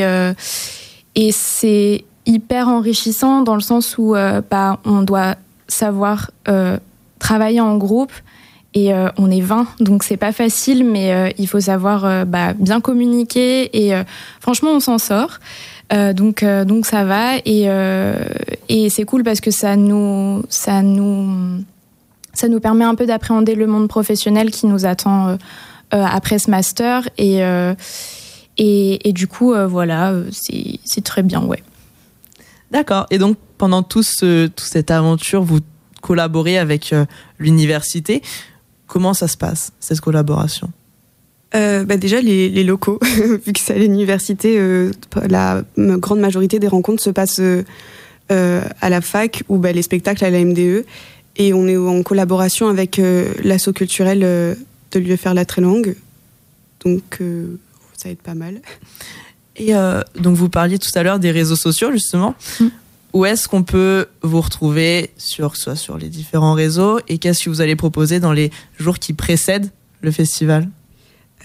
[1.14, 4.14] et c'est hyper enrichissant dans le sens où
[4.50, 5.36] bah, on doit
[5.68, 6.32] savoir
[7.20, 8.10] travailler en groupe.
[8.72, 12.24] Et euh, on est 20, donc c'est pas facile, mais euh, il faut savoir euh,
[12.24, 13.76] bah, bien communiquer.
[13.76, 13.92] Et
[14.40, 15.38] franchement, on s'en sort.
[16.14, 17.66] Donc, donc ça va et,
[18.68, 21.64] et c'est cool parce que ça nous, ça nous,
[22.32, 25.36] ça nous permet un peu d'appréhender le monde professionnel qui nous attend
[25.90, 27.40] après ce master et
[28.56, 31.64] et, du coup voilà c'est très bien ouais.
[32.70, 33.08] D'accord.
[33.10, 35.58] Et donc, pendant tout ce, toute cette aventure, vous
[36.02, 36.94] collaborez avec
[37.40, 38.22] l'université.
[38.90, 40.68] Comment ça se passe, cette collaboration?
[41.54, 42.98] Euh, bah déjà les, les locaux,
[43.46, 44.90] vu que c'est à l'université, euh,
[45.28, 47.62] la grande majorité des rencontres se passent euh,
[48.80, 50.84] à la fac ou bah, les spectacles à la MDE.
[51.36, 54.56] Et on est en collaboration avec euh, l'asso culturel euh,
[54.90, 55.94] de l'UFR La Très Langue.
[56.84, 57.60] Donc euh,
[57.96, 58.60] ça aide pas mal.
[59.60, 62.34] Et euh, donc, vous parliez tout à l'heure des réseaux sociaux, justement.
[63.12, 67.50] Où est-ce qu'on peut vous retrouver, sur, soit sur les différents réseaux, et qu'est-ce que
[67.50, 70.68] vous allez proposer dans les jours qui précèdent le festival?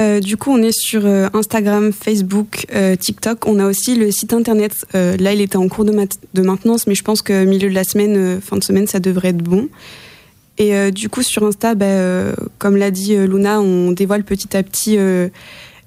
[0.01, 3.47] Euh, du coup, on est sur euh, Instagram, Facebook, euh, TikTok.
[3.47, 4.73] On a aussi le site internet.
[4.93, 8.41] Là, il était en cours de, maintenance, mais je pense que milieu de la semaine,
[8.41, 9.69] fin de semaine, ça devrait être bon.
[10.57, 14.97] Et du coup, sur Insta, bah, comme l'a dit Luna, on dévoile petit à petit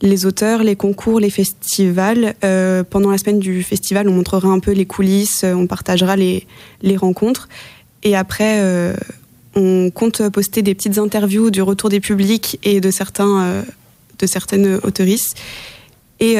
[0.01, 2.35] les auteurs, les concours, les festivals.
[2.45, 6.17] Euh, pendant la semaine du festival, on montrera un peu les coulisses, euh, on partagera
[6.17, 6.47] les,
[6.83, 7.49] les rencontres.
[8.05, 8.95] Et après, euh,
[9.55, 13.65] on compte poster des petites interviews du retour des publics et de certains,
[14.19, 15.37] de certaines autoristes.
[16.21, 16.37] Et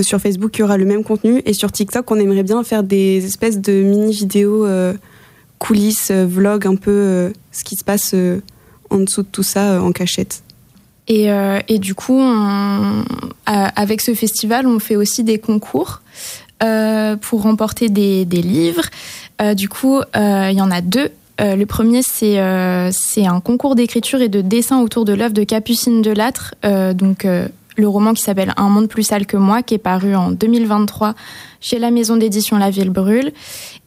[0.00, 1.42] sur Facebook, il y aura le même contenu.
[1.44, 4.66] Et sur TikTok, on aimerait bien faire des espèces de mini-vidéos
[5.58, 8.14] coulisses, euh, vlog, un peu ce qui se passe
[8.90, 10.42] en dessous de tout ça en cachette.
[11.08, 12.20] Et, euh, et du coup,
[13.46, 16.00] avec ce festival, on fait aussi des concours
[16.62, 18.84] euh, pour remporter des, livres.
[19.40, 21.10] Euh, du coup, il y en a deux.
[21.38, 26.54] Le premier, c'est un concours d'écriture et de dessin autour de l'œuvre de Capucine Delattre,
[26.94, 27.26] donc
[27.76, 31.14] le roman qui s'appelle Un monde plus sale que moi, qui est paru en 2023
[31.60, 33.32] chez la maison d'édition La Ville Brûle.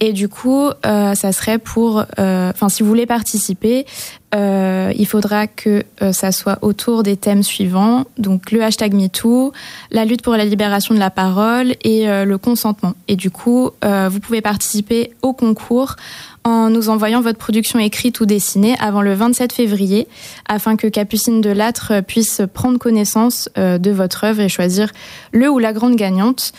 [0.01, 3.85] Et du coup, euh, ça serait pour, euh, enfin, si vous voulez participer,
[4.33, 9.51] euh, il faudra que ça soit autour des thèmes suivants, donc le hashtag MeToo,
[9.91, 12.93] la lutte pour la libération de la parole et le consentement.
[13.07, 15.95] Et du coup, vous pouvez participer au concours
[16.43, 20.07] en nous envoyant votre production écrite ou dessinée avant le 27 février,
[20.47, 24.91] afin que Capucine Delattre puisse prendre connaissance de votre œuvre et choisir
[25.31, 26.53] le ou la grande gagnante.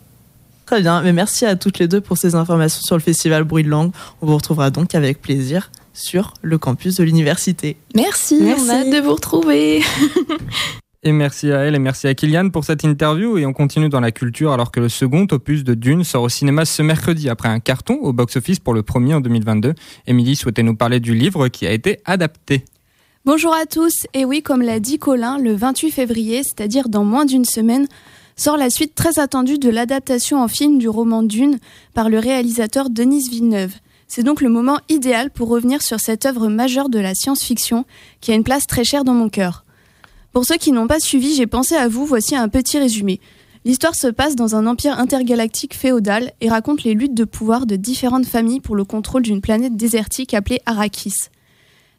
[0.66, 3.64] Très bien, mais merci à toutes les deux pour ces informations sur le festival Bruit
[3.64, 3.92] de Langue.
[4.22, 7.78] On vous retrouvera donc avec plaisir sur le campus de l'université.
[7.96, 8.64] Merci, Merci.
[8.66, 9.84] on a hâte de vous retrouver.
[11.06, 13.38] Et merci à elle et merci à Kylian pour cette interview.
[13.38, 16.30] Et on continue dans la culture alors que le second opus de Dune sort au
[16.30, 19.74] cinéma ce mercredi après un carton au box-office pour le premier en 2022.
[20.08, 22.64] Émilie souhaitait nous parler du livre qui a été adapté.
[23.26, 27.26] Bonjour à tous, et oui, comme l'a dit Colin, le 28 février, c'est-à-dire dans moins
[27.26, 27.88] d'une semaine,
[28.38, 31.60] sort la suite très attendue de l'adaptation en film du roman Dune
[31.94, 33.74] par le réalisateur Denis Villeneuve.
[34.08, 37.86] C'est donc le moment idéal pour revenir sur cette œuvre majeure de la science-fiction
[38.22, 39.63] qui a une place très chère dans mon cœur.
[40.34, 43.22] Pour ceux qui n'ont pas suivi, j'ai pensé à vous, voici un petit résumé.
[43.66, 47.76] L'histoire se passe dans un empire intergalactique féodal et raconte les luttes de pouvoir de
[47.76, 51.14] différentes familles pour le contrôle d'une planète désertique appelée Arrakis.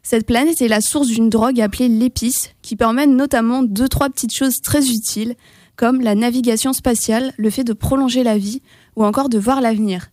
[0.03, 4.35] Cette planète est la source d'une drogue appelée l'épice, qui permet notamment deux trois petites
[4.35, 5.35] choses très utiles,
[5.77, 8.61] comme la navigation spatiale, le fait de prolonger la vie,
[8.97, 10.09] ou encore de voir l'avenir.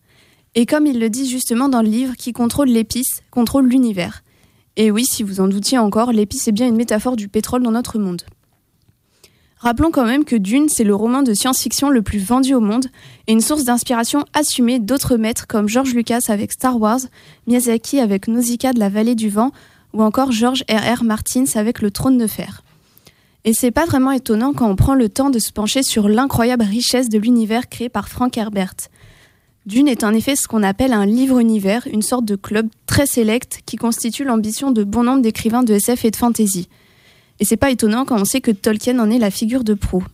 [0.55, 4.23] Et comme il le dit justement dans le livre, qui contrôle l'épice, contrôle l'univers.
[4.77, 7.73] Et oui, si vous en doutiez encore, l'épice est bien une métaphore du pétrole dans
[7.73, 8.23] notre monde.
[9.59, 12.87] Rappelons quand même que Dune, c'est le roman de science-fiction le plus vendu au monde
[13.29, 16.99] et une source d'inspiration assumée d'autres maîtres comme George Lucas avec Star Wars,
[17.47, 19.53] Miyazaki avec Nausicaa de la vallée du vent
[19.93, 21.05] ou encore George R.R.
[21.05, 22.65] Martins avec Le trône de fer.
[23.45, 26.65] Et c'est pas vraiment étonnant quand on prend le temps de se pencher sur l'incroyable
[26.65, 28.75] richesse de l'univers créé par Frank Herbert.
[29.65, 33.61] Dune est en effet ce qu'on appelle un livre-univers, une sorte de club très sélect
[33.65, 36.69] qui constitue l'ambition de bon nombre d'écrivains de SF et de fantasy.
[37.39, 40.05] Et c'est pas étonnant quand on sait que Tolkien en est la figure de proue.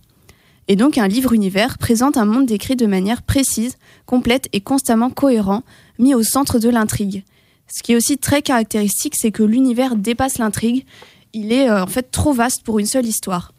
[0.69, 5.63] Et donc un livre-univers présente un monde décrit de manière précise, complète et constamment cohérent,
[5.99, 7.25] mis au centre de l'intrigue.
[7.69, 10.85] Ce qui est aussi très caractéristique, c'est que l'univers dépasse l'intrigue,
[11.33, 13.53] il est euh, en fait trop vaste pour une seule histoire.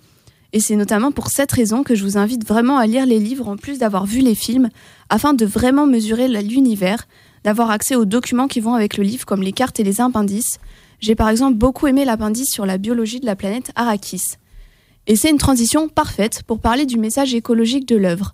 [0.51, 3.47] Et c'est notamment pour cette raison que je vous invite vraiment à lire les livres
[3.47, 4.69] en plus d'avoir vu les films,
[5.09, 7.07] afin de vraiment mesurer l'univers,
[7.43, 10.59] d'avoir accès aux documents qui vont avec le livre, comme les cartes et les appendices.
[10.99, 14.35] J'ai par exemple beaucoup aimé l'appendice sur la biologie de la planète Arrakis.
[15.07, 18.33] Et c'est une transition parfaite pour parler du message écologique de l'œuvre.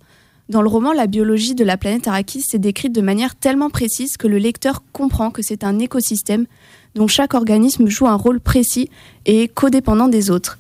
[0.50, 4.18] Dans le roman, la biologie de la planète Arrakis est décrite de manière tellement précise
[4.18, 6.46] que le lecteur comprend que c'est un écosystème
[6.94, 8.90] dont chaque organisme joue un rôle précis
[9.26, 10.58] et est codépendant des autres.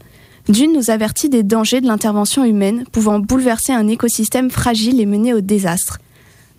[0.48, 5.34] Dune nous avertit des dangers de l'intervention humaine pouvant bouleverser un écosystème fragile et mener
[5.34, 6.00] au désastre.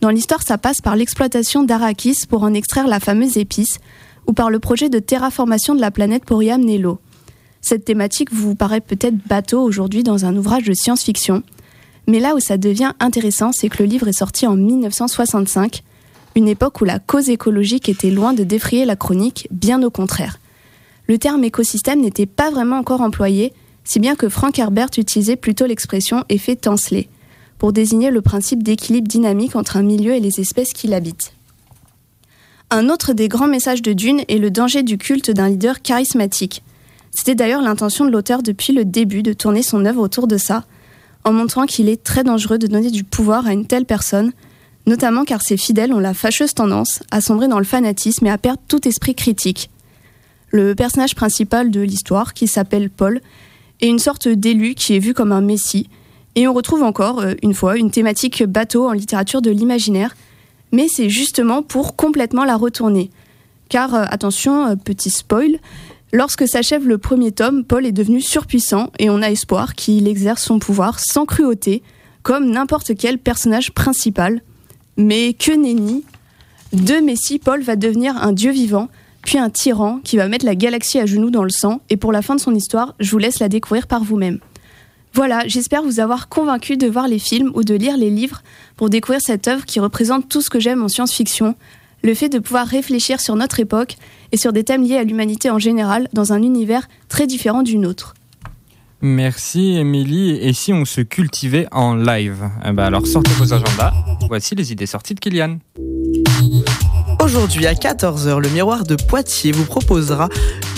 [0.00, 3.78] Dans l'histoire, ça passe par l'exploitation d'Arrakis pour en extraire la fameuse épice,
[4.26, 6.98] ou par le projet de terraformation de la planète pour y amener l'eau.
[7.60, 11.42] Cette thématique vous paraît peut-être bateau aujourd'hui dans un ouvrage de science-fiction,
[12.06, 15.82] mais là où ça devient intéressant, c'est que le livre est sorti en 1965,
[16.36, 20.38] une époque où la cause écologique était loin de défrayer la chronique, bien au contraire.
[21.08, 23.52] Le terme écosystème n'était pas vraiment encore employé,
[23.84, 27.08] si bien que Frank Herbert utilisait plutôt l'expression effet Tansley
[27.58, 31.32] pour désigner le principe d'équilibre dynamique entre un milieu et les espèces qui l'habitent.
[32.70, 36.62] Un autre des grands messages de Dune est le danger du culte d'un leader charismatique.
[37.12, 40.64] C'était d'ailleurs l'intention de l'auteur depuis le début de tourner son œuvre autour de ça,
[41.24, 44.32] en montrant qu'il est très dangereux de donner du pouvoir à une telle personne,
[44.86, 48.38] notamment car ses fidèles ont la fâcheuse tendance à sombrer dans le fanatisme et à
[48.38, 49.70] perdre tout esprit critique.
[50.52, 53.20] le personnage principal de l'histoire qui s'appelle Paul,
[53.80, 55.88] est une sorte d'élu qui est vu comme un messie.
[56.36, 60.14] Et on retrouve encore, euh, une fois, une thématique bateau en littérature de l'imaginaire,
[60.70, 63.10] mais c'est justement pour complètement la retourner.
[63.70, 65.58] Car, euh, attention, euh, petit spoil,
[66.12, 70.42] lorsque s'achève le premier tome, Paul est devenu surpuissant et on a espoir qu'il exerce
[70.42, 71.82] son pouvoir sans cruauté,
[72.22, 74.42] comme n'importe quel personnage principal.
[74.98, 76.04] Mais que nenni
[76.74, 78.88] De Messie, Paul va devenir un dieu vivant,
[79.22, 82.12] puis un tyran qui va mettre la galaxie à genoux dans le sang, et pour
[82.12, 84.38] la fin de son histoire, je vous laisse la découvrir par vous-même.
[85.16, 88.42] Voilà, j'espère vous avoir convaincu de voir les films ou de lire les livres
[88.76, 91.54] pour découvrir cette œuvre qui représente tout ce que j'aime en science-fiction,
[92.02, 93.96] le fait de pouvoir réfléchir sur notre époque
[94.32, 97.78] et sur des thèmes liés à l'humanité en général dans un univers très différent du
[97.78, 98.12] nôtre.
[99.02, 100.38] Merci Émilie.
[100.40, 102.48] Et si on se cultivait en live?
[102.64, 103.92] Eh ben Alors sortez vos agendas.
[104.28, 105.58] Voici les idées sorties de Kylian.
[107.22, 110.28] Aujourd'hui à 14h, le miroir de Poitiers vous proposera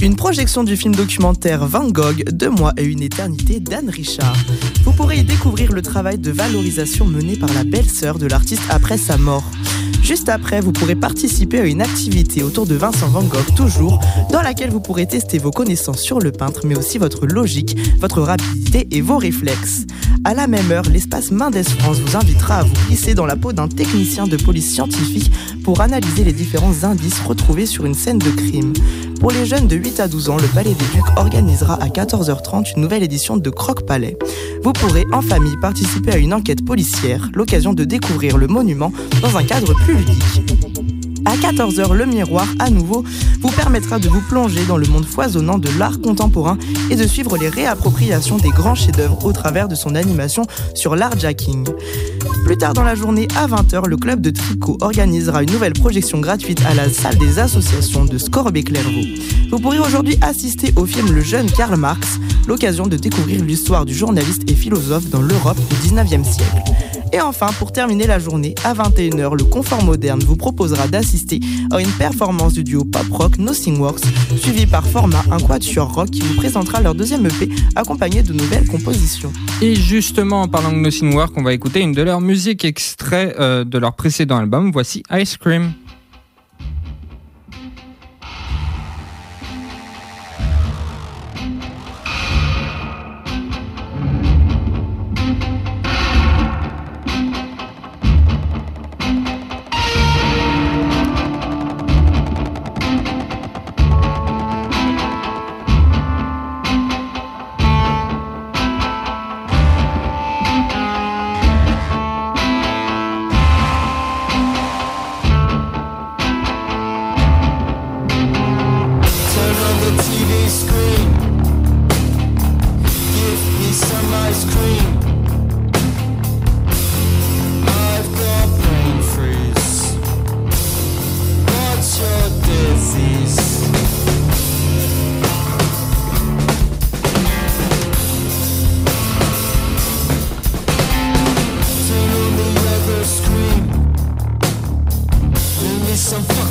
[0.00, 4.36] une projection du film documentaire Van Gogh, Deux mois et une éternité d'Anne Richard.
[4.84, 8.96] Vous pourrez y découvrir le travail de valorisation mené par la belle-sœur de l'artiste après
[8.96, 9.44] sa mort.
[10.08, 14.00] Juste après, vous pourrez participer à une activité autour de Vincent Van Gogh, toujours,
[14.32, 18.22] dans laquelle vous pourrez tester vos connaissances sur le peintre, mais aussi votre logique, votre
[18.22, 19.84] rapidité et vos réflexes.
[20.24, 23.52] À la même heure, l'espace Mendes France vous invitera à vous glisser dans la peau
[23.52, 25.30] d'un technicien de police scientifique
[25.62, 28.72] pour analyser les différents indices retrouvés sur une scène de crime.
[29.20, 32.74] Pour les jeunes de 8 à 12 ans, le Palais des Ducs organisera à 14h30
[32.76, 34.16] une nouvelle édition de Croque Palais.
[34.62, 39.36] Vous pourrez en famille participer à une enquête policière, l'occasion de découvrir le monument dans
[39.36, 40.67] un cadre plus ludique.
[41.28, 43.04] À 14h, le miroir, à nouveau,
[43.42, 46.56] vous permettra de vous plonger dans le monde foisonnant de l'art contemporain
[46.90, 51.18] et de suivre les réappropriations des grands chefs-d'œuvre au travers de son animation sur l'art
[51.18, 51.68] jacking.
[52.46, 56.18] Plus tard dans la journée, à 20h, le club de tricot organisera une nouvelle projection
[56.18, 59.20] gratuite à la salle des associations de Scorbet-Clairvaux.
[59.50, 63.92] Vous pourrez aujourd'hui assister au film Le jeune Karl Marx, l'occasion de découvrir l'histoire du
[63.92, 66.62] journaliste et philosophe dans l'Europe du 19e siècle.
[67.12, 71.40] Et enfin, pour terminer la journée, à 21h, le Confort Moderne vous proposera d'assister
[71.70, 74.04] à une performance du duo pop-rock Nothing Works,
[74.36, 78.66] suivi par Format, un quatuor rock qui vous présentera leur deuxième EP accompagné de nouvelles
[78.66, 79.32] compositions.
[79.62, 83.34] Et justement, en parlant de Nothing Work, on va écouter une de leurs musiques extrait
[83.38, 84.70] euh, de leur précédent album.
[84.70, 85.72] Voici Ice Cream.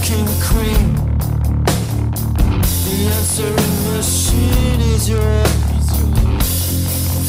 [0.07, 0.95] Fucking cream.
[2.85, 5.43] The answering machine is your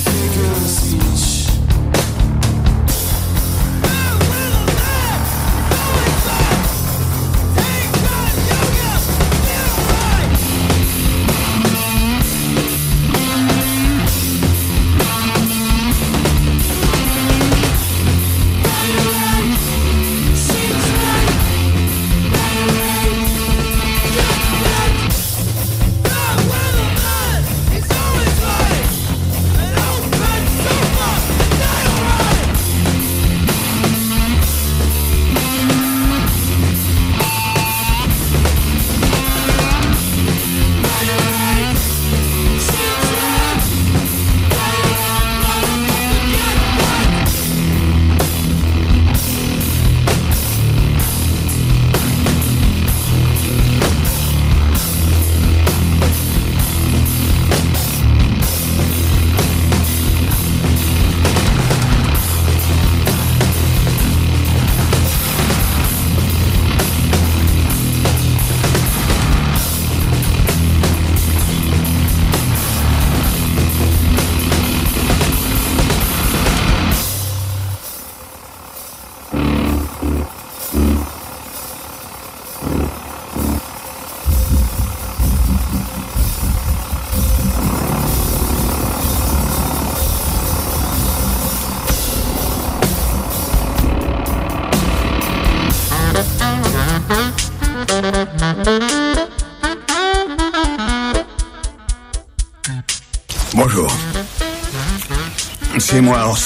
[0.05, 1.38] figure of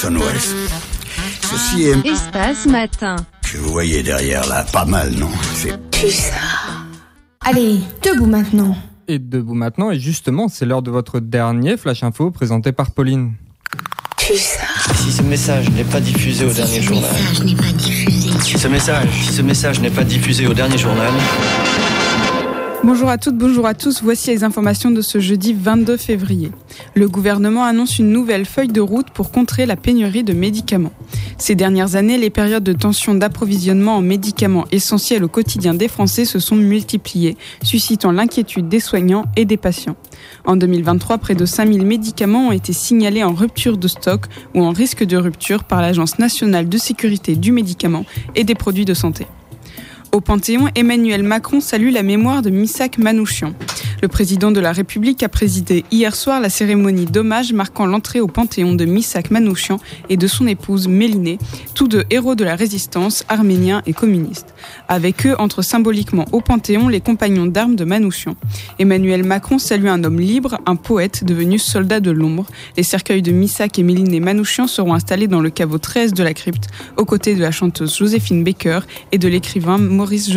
[0.04, 0.68] Orson Welles.
[1.42, 2.06] Ceci est...
[2.06, 3.16] Espace matin.
[3.42, 5.30] Que vous voyez derrière là, pas mal, non?
[5.54, 5.78] C'est...
[7.40, 8.76] Allez, debout maintenant.
[9.06, 13.34] Et debout maintenant, et justement, c'est l'heure de votre dernier Flash Info présenté par Pauline.
[14.18, 17.10] Si ce message n'est pas diffusé au dernier journal.
[18.40, 21.12] Si ce message, si ce message n'est pas diffusé au dernier journal.
[22.84, 24.02] Bonjour à toutes, bonjour à tous.
[24.02, 26.50] Voici les informations de ce jeudi 22 février.
[26.96, 30.90] Le gouvernement annonce une nouvelle feuille de route pour contrer la pénurie de médicaments.
[31.38, 36.24] Ces dernières années, les périodes de tension d'approvisionnement en médicaments essentiels au quotidien des Français
[36.24, 39.96] se sont multipliées, suscitant l'inquiétude des soignants et des patients.
[40.44, 44.26] En 2023, près de 5000 médicaments ont été signalés en rupture de stock
[44.56, 48.04] ou en risque de rupture par l'Agence nationale de sécurité du médicament
[48.34, 49.28] et des produits de santé.
[50.14, 53.54] Au Panthéon, Emmanuel Macron salue la mémoire de Missak Manouchian.
[54.02, 58.26] Le président de la République a présidé hier soir la cérémonie d'hommage marquant l'entrée au
[58.26, 59.78] Panthéon de Missak Manouchian
[60.10, 61.38] et de son épouse Mélinée,
[61.76, 64.54] tous deux héros de la résistance, arméniens et communistes.
[64.88, 68.34] Avec eux entrent symboliquement au Panthéon les compagnons d'armes de Manouchian.
[68.80, 72.46] Emmanuel Macron salue un homme libre, un poète devenu soldat de l'ombre.
[72.76, 76.34] Les cercueils de Missak et Mélinée Manouchian seront installés dans le caveau 13 de la
[76.34, 78.80] crypte, aux côtés de la chanteuse Joséphine Baker
[79.12, 80.32] et de l'écrivain Maurice.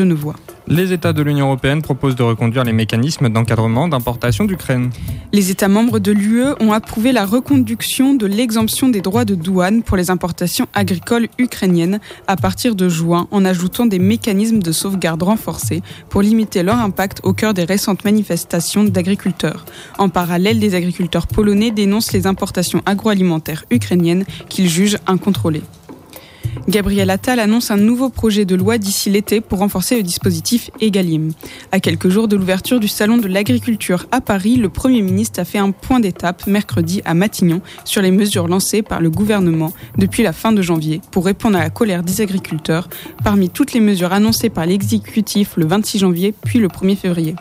[0.67, 4.91] Les États de l'Union européenne proposent de reconduire les mécanismes d'encadrement d'importation d'Ukraine.
[5.33, 9.81] Les États membres de l'UE ont approuvé la reconduction de l'exemption des droits de douane
[9.81, 15.23] pour les importations agricoles ukrainiennes à partir de juin en ajoutant des mécanismes de sauvegarde
[15.23, 19.65] renforcés pour limiter leur impact au cœur des récentes manifestations d'agriculteurs.
[19.97, 25.63] En parallèle, des agriculteurs polonais dénoncent les importations agroalimentaires ukrainiennes qu'ils jugent incontrôlées.
[26.67, 31.31] Gabriel Attal annonce un nouveau projet de loi d'ici l'été pour renforcer le dispositif Egalim.
[31.71, 35.45] À quelques jours de l'ouverture du Salon de l'agriculture à Paris, le Premier ministre a
[35.45, 40.23] fait un point d'étape mercredi à Matignon sur les mesures lancées par le gouvernement depuis
[40.23, 42.89] la fin de janvier pour répondre à la colère des agriculteurs
[43.23, 47.35] parmi toutes les mesures annoncées par l'exécutif le 26 janvier puis le 1er février.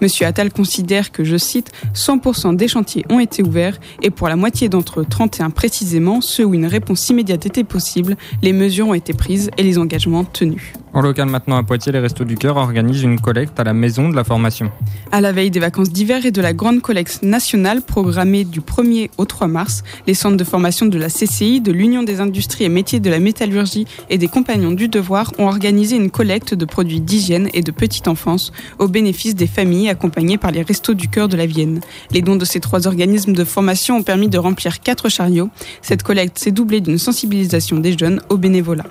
[0.00, 4.36] Monsieur Attal considère que, je cite, 100% des chantiers ont été ouverts et pour la
[4.36, 8.94] moitié d'entre eux, 31 précisément, ceux où une réponse immédiate était possible, les mesures ont
[8.94, 10.74] été prises et les engagements tenus.
[10.92, 14.08] En local maintenant à Poitiers, les Restos du Cœur organisent une collecte à la Maison
[14.08, 14.72] de la Formation.
[15.12, 19.08] À la veille des vacances d'hiver et de la grande collecte nationale programmée du 1er
[19.16, 22.68] au 3 mars, les centres de formation de la CCI, de l'Union des industries et
[22.68, 27.00] métiers de la métallurgie et des compagnons du devoir ont organisé une collecte de produits
[27.00, 31.28] d'hygiène et de petite enfance au bénéfice des familles accompagnées par les Restos du Cœur
[31.28, 31.80] de la Vienne.
[32.10, 35.50] Les dons de ces trois organismes de formation ont permis de remplir quatre chariots.
[35.82, 38.86] Cette collecte s'est doublée d'une sensibilisation des jeunes au bénévolat.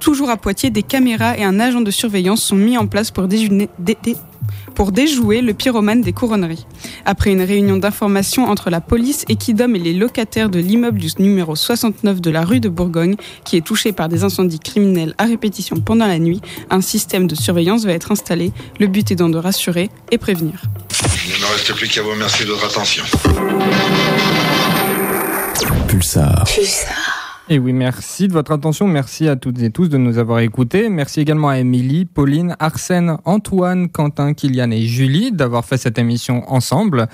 [0.00, 3.28] Toujours à Poitiers, des caméras et un agent de surveillance sont mis en place pour,
[3.28, 4.16] déjeuner, dé, dé,
[4.74, 6.66] pour déjouer le pyromane des couronneries.
[7.04, 11.54] Après une réunion d'information entre la police, Equidom et les locataires de l'immeuble du numéro
[11.54, 13.14] 69 de la rue de Bourgogne,
[13.44, 16.40] qui est touché par des incendies criminels à répétition pendant la nuit,
[16.70, 20.62] un système de surveillance va être installé, le but étant de rassurer et prévenir.
[21.24, 23.04] Il ne me reste plus qu'à vous remercier de votre attention.
[25.86, 26.44] Pulsar.
[27.52, 28.88] Et oui, merci de votre attention.
[28.88, 30.88] Merci à toutes et tous de nous avoir écoutés.
[30.88, 36.50] Merci également à Émilie, Pauline, Arsène, Antoine, Quentin, Kylian et Julie d'avoir fait cette émission
[36.50, 37.08] ensemble.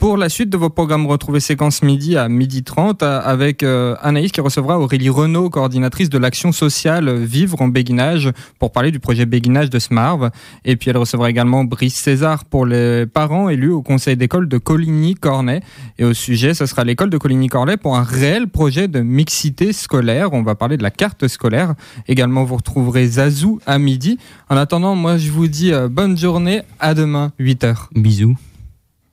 [0.00, 4.32] Pour la suite de vos programmes, retrouvez Séquence Midi à midi 30 avec euh, Anaïs
[4.32, 9.26] qui recevra Aurélie Renaud, coordinatrice de l'action sociale Vivre en béguinage, pour parler du projet
[9.26, 10.30] béguinage de Smarv.
[10.64, 14.56] Et puis elle recevra également Brice César pour les parents élus au conseil d'école de
[14.56, 15.60] Coligny-Cornet.
[15.98, 20.32] Et au sujet, ce sera l'école de Coligny-Cornet pour un réel projet de mixité scolaire.
[20.32, 21.74] On va parler de la carte scolaire.
[22.08, 24.16] Également, vous retrouverez Zazou à midi.
[24.48, 26.62] En attendant, moi je vous dis euh, bonne journée.
[26.78, 27.88] À demain, 8h.
[27.94, 28.34] Bisous.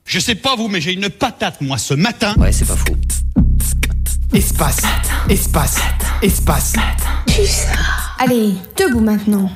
[0.07, 2.33] Je sais pas vous, mais j'ai une patate, moi, ce matin.
[2.37, 2.95] Ouais, c'est pas faux.
[4.33, 4.81] Espace,
[5.29, 5.79] espace,
[6.21, 6.73] espace.
[8.17, 9.51] Allez, debout maintenant.